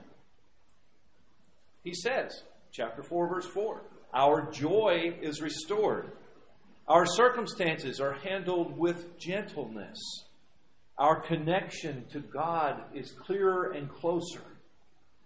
He 1.83 1.93
says, 1.93 2.43
chapter 2.71 3.03
4, 3.03 3.27
verse 3.27 3.47
4, 3.47 3.81
our 4.13 4.49
joy 4.51 5.17
is 5.21 5.41
restored. 5.41 6.11
Our 6.87 7.05
circumstances 7.05 7.99
are 7.99 8.13
handled 8.13 8.77
with 8.77 9.17
gentleness. 9.17 9.99
Our 10.97 11.19
connection 11.19 12.05
to 12.11 12.19
God 12.19 12.83
is 12.93 13.11
clearer 13.11 13.71
and 13.71 13.91
closer. 13.91 14.43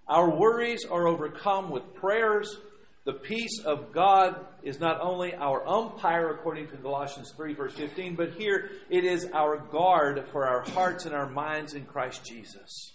Our 0.07 0.29
worries 0.29 0.85
are 0.89 1.07
overcome 1.07 1.69
with 1.69 1.93
prayers. 1.93 2.57
The 3.05 3.13
peace 3.13 3.61
of 3.65 3.91
God 3.91 4.45
is 4.61 4.79
not 4.79 4.99
only 5.01 5.33
our 5.33 5.67
umpire, 5.67 6.29
according 6.29 6.67
to 6.67 6.75
Galatians 6.75 7.33
3, 7.35 7.53
verse 7.53 7.73
15, 7.73 8.15
but 8.15 8.33
here 8.33 8.71
it 8.89 9.03
is 9.03 9.27
our 9.33 9.57
guard 9.57 10.25
for 10.31 10.45
our 10.45 10.61
hearts 10.61 11.05
and 11.05 11.15
our 11.15 11.29
minds 11.29 11.73
in 11.73 11.85
Christ 11.85 12.25
Jesus. 12.25 12.93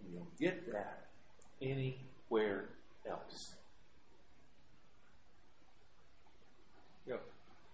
And 0.00 0.12
you'll 0.12 0.30
get 0.40 0.72
that 0.72 1.06
anywhere 1.60 2.68
else. 3.08 3.56
You 7.06 7.14
know, 7.14 7.20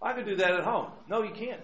I 0.00 0.14
could 0.14 0.26
do 0.26 0.36
that 0.36 0.52
at 0.52 0.64
home. 0.64 0.90
No, 1.08 1.22
you 1.22 1.32
can't. 1.32 1.60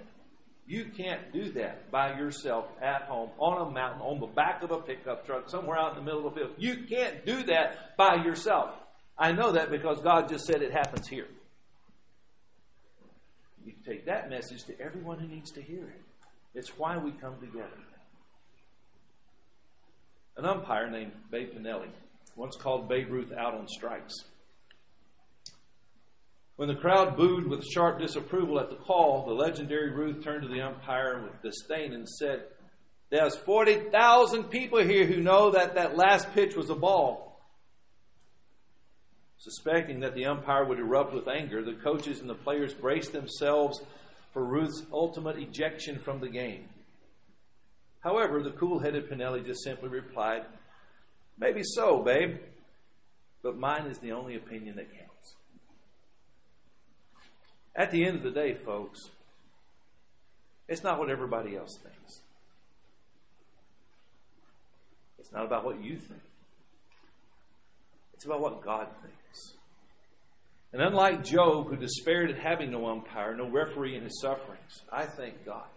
You 0.69 0.85
can't 0.95 1.33
do 1.33 1.51
that 1.53 1.91
by 1.91 2.19
yourself 2.19 2.67
at 2.83 3.05
home 3.05 3.31
on 3.39 3.69
a 3.69 3.71
mountain 3.71 4.03
on 4.03 4.21
the 4.21 4.27
back 4.27 4.63
of 4.63 4.71
a 4.71 4.77
pickup 4.77 5.25
truck 5.25 5.49
somewhere 5.49 5.79
out 5.79 5.97
in 5.97 6.05
the 6.05 6.05
middle 6.05 6.27
of 6.27 6.35
a 6.35 6.37
field. 6.37 6.51
You 6.59 6.85
can't 6.87 7.25
do 7.25 7.43
that 7.45 7.97
by 7.97 8.17
yourself. 8.17 8.75
I 9.17 9.33
know 9.33 9.53
that 9.53 9.71
because 9.71 9.99
God 10.03 10.29
just 10.29 10.45
said 10.45 10.61
it 10.61 10.71
happens 10.71 11.09
here. 11.09 11.27
You 13.65 13.73
take 13.87 14.05
that 14.05 14.29
message 14.29 14.65
to 14.65 14.79
everyone 14.79 15.19
who 15.19 15.27
needs 15.27 15.51
to 15.53 15.63
hear 15.63 15.85
it. 15.85 16.03
It's 16.55 16.77
why 16.77 16.99
we 16.99 17.13
come 17.13 17.41
together. 17.41 17.69
An 20.37 20.45
umpire 20.45 20.91
named 20.91 21.13
Babe 21.31 21.49
Pinelli 21.57 21.89
once 22.37 22.57
called 22.57 22.91
Babe 22.91 23.11
Ruth 23.11 23.33
out 23.33 23.55
on 23.55 23.67
strikes. 23.69 24.15
When 26.59 26.67
the 26.67 26.75
crowd 26.75 27.17
booed 27.17 27.47
with 27.47 27.65
sharp 27.65 28.01
disapproval 28.01 28.59
at 28.59 28.69
the 28.69 28.75
call, 28.75 29.25
the 29.25 29.33
legendary 29.33 29.93
Ruth 29.93 30.25
turned 30.25 30.43
to 30.43 30.49
the 30.49 30.61
umpire 30.61 31.23
with 31.23 31.41
disdain 31.41 31.93
and 31.93 32.09
said, 32.09 32.47
There's 33.11 33.37
40,000 33.37 34.43
people 34.51 34.81
here 34.81 35.07
who 35.07 35.21
know 35.21 35.53
that 35.53 35.77
that 35.77 35.97
last 35.97 36.35
pitch 36.35 36.57
was 36.57 36.69
a 36.69 36.75
ball. 36.75 37.41
Suspecting 39.37 40.01
that 40.01 40.17
the 40.17 40.27
umpire 40.27 40.65
would 40.65 40.81
erupt 40.81 41.15
with 41.15 41.29
anger, 41.29 41.63
the 41.63 41.75
coaches 41.75 42.19
and 42.19 42.29
the 42.29 42.35
players 42.35 42.75
braced 42.75 43.13
themselves 43.13 43.81
for 44.33 44.45
Ruth's 44.45 44.83
ultimate 44.93 45.39
ejection 45.39 46.01
from 46.01 46.19
the 46.19 46.29
game. 46.29 46.65
However, 48.01 48.43
the 48.43 48.51
cool 48.51 48.81
headed 48.81 49.09
Pinelli 49.09 49.47
just 49.47 49.63
simply 49.63 49.91
replied, 49.91 50.43
Maybe 51.39 51.63
so, 51.63 52.03
babe, 52.03 52.39
but 53.45 53.57
mine 53.57 53.87
is 53.87 53.99
the 53.99 54.11
only 54.11 54.35
opinion 54.35 54.75
that 54.75 54.91
counts. 54.91 55.08
At 57.79 57.93
the 57.93 58.05
end 58.05 58.17
of 58.17 58.23
the 58.25 58.33
day, 58.33 58.55
folks, 58.55 58.99
it's 60.67 60.83
not 60.83 60.99
what 60.99 61.11
everybody 61.11 61.57
else 61.57 61.79
thinks. 61.81 62.23
It's 65.21 65.33
not 65.33 65.47
about 65.47 65.65
what 65.65 65.81
you 65.83 65.97
think. 65.97 66.21
It's 68.15 68.27
about 68.27 68.41
what 68.41 68.65
God 68.65 68.89
thinks. 69.01 69.55
And 70.73 70.83
unlike 70.83 71.23
Job, 71.23 71.69
who 71.69 71.77
despaired 71.77 72.33
at 72.33 72.39
having 72.39 72.73
no 72.73 72.89
umpire, 72.89 73.37
no 73.37 73.49
referee 73.49 73.95
in 73.95 74.03
his 74.03 74.21
sufferings, 74.21 74.83
I 74.93 75.07
thank 75.07 75.47
God 75.47 75.69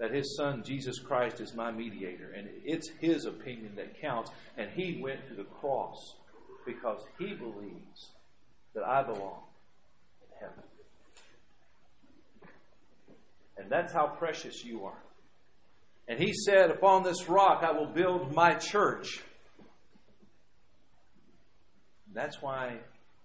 that 0.00 0.10
his 0.10 0.36
son, 0.38 0.62
Jesus 0.64 0.98
Christ, 0.98 1.38
is 1.40 1.54
my 1.54 1.70
mediator. 1.70 2.32
And 2.34 2.48
it's 2.64 2.90
his 2.98 3.26
opinion 3.26 3.72
that 3.76 4.00
counts. 4.00 4.30
And 4.56 4.70
he 4.70 5.02
went 5.02 5.28
to 5.28 5.34
the 5.34 5.44
cross 5.44 6.16
because 6.64 7.04
he 7.18 7.34
believes 7.34 8.12
that 8.74 8.84
I 8.84 9.02
belong 9.02 9.42
heaven. 10.40 10.62
And 13.58 13.70
that's 13.70 13.92
how 13.92 14.06
precious 14.06 14.64
you 14.64 14.84
are. 14.84 15.02
And 16.08 16.18
he 16.20 16.32
said, 16.32 16.70
Upon 16.70 17.02
this 17.02 17.28
rock 17.28 17.62
I 17.62 17.72
will 17.72 17.88
build 17.88 18.32
my 18.32 18.54
church. 18.54 19.22
That's 22.14 22.40
why 22.40 22.78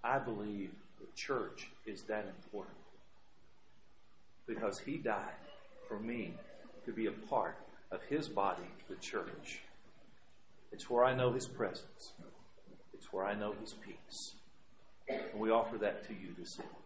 I 0.04 0.20
believe 0.20 0.72
the 1.00 1.08
church 1.16 1.70
is 1.86 2.04
that 2.04 2.26
important. 2.28 2.76
Because 4.48 4.80
he 4.80 4.98
died 4.98 5.36
for 5.88 6.00
me 6.00 6.34
to 6.86 6.92
be 6.92 7.08
a 7.08 7.12
part 7.12 7.56
of 7.92 8.02
his 8.10 8.28
body, 8.28 8.68
the 8.90 8.96
church. 8.96 9.62
It's 10.72 10.90
where 10.90 11.04
I 11.04 11.16
know 11.16 11.32
his 11.32 11.48
presence, 11.48 12.14
it's 12.94 13.12
where 13.12 13.26
I 13.26 13.34
know 13.34 13.54
his 13.60 13.74
peace. 13.86 14.36
And 15.08 15.40
we 15.40 15.50
offer 15.50 15.78
that 15.80 16.08
to 16.08 16.14
you 16.14 16.34
this 16.38 16.58
evening. 16.58 16.81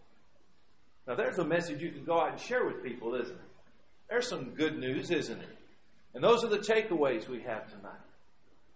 Now, 1.08 1.16
there's 1.16 1.38
a 1.38 1.46
message 1.46 1.82
you 1.82 1.92
can 1.92 2.04
go 2.04 2.20
out 2.20 2.32
and 2.32 2.40
share 2.40 2.66
with 2.66 2.84
people, 2.84 3.14
isn't 3.16 3.36
it? 3.36 3.42
There's 4.10 4.28
some 4.28 4.52
good 4.52 4.78
news, 4.78 5.12
isn't 5.12 5.40
it? 5.40 5.58
And 6.14 6.24
those 6.24 6.44
are 6.44 6.48
the 6.48 6.60
takeaways 6.60 7.28
we 7.28 7.42
have 7.42 7.70
tonight. 7.70 7.94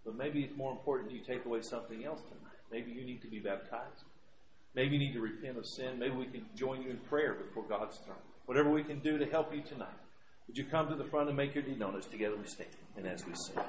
But 0.06 0.16
maybe 0.16 0.42
it's 0.42 0.56
more 0.56 0.72
important 0.72 1.12
you 1.12 1.20
take 1.20 1.46
away 1.46 1.62
something 1.62 2.04
else 2.06 2.22
tonight. 2.22 2.60
Maybe 2.72 2.92
you 2.92 3.06
need 3.06 3.22
to 3.22 3.28
be 3.28 3.40
baptized. 3.40 4.04
Maybe 4.76 4.96
you 4.96 5.00
need 5.00 5.14
to 5.14 5.22
repent 5.22 5.58
of 5.58 5.66
sin. 5.66 5.98
Maybe 5.98 6.16
we 6.16 6.26
can 6.26 6.46
join 6.56 6.82
you 6.82 6.92
in 6.92 6.98
prayer 6.98 7.34
before 7.34 7.64
God's 7.68 7.98
throne. 7.98 8.18
Whatever 8.46 8.70
we 8.70 8.84
can 8.84 9.00
do 9.00 9.18
to 9.18 9.26
help 9.26 9.54
you 9.54 9.62
tonight. 9.62 9.88
Would 10.48 10.58
you 10.58 10.66
come 10.66 10.90
to 10.90 10.96
the 10.96 11.04
front 11.06 11.28
and 11.28 11.38
make 11.38 11.54
your 11.54 11.64
need 11.64 11.80
known 11.80 11.96
as 11.96 12.06
together 12.06 12.36
we 12.36 12.48
stand 12.48 12.70
and 12.98 13.08
as 13.08 13.26
we 13.26 13.34
sing? 13.36 13.64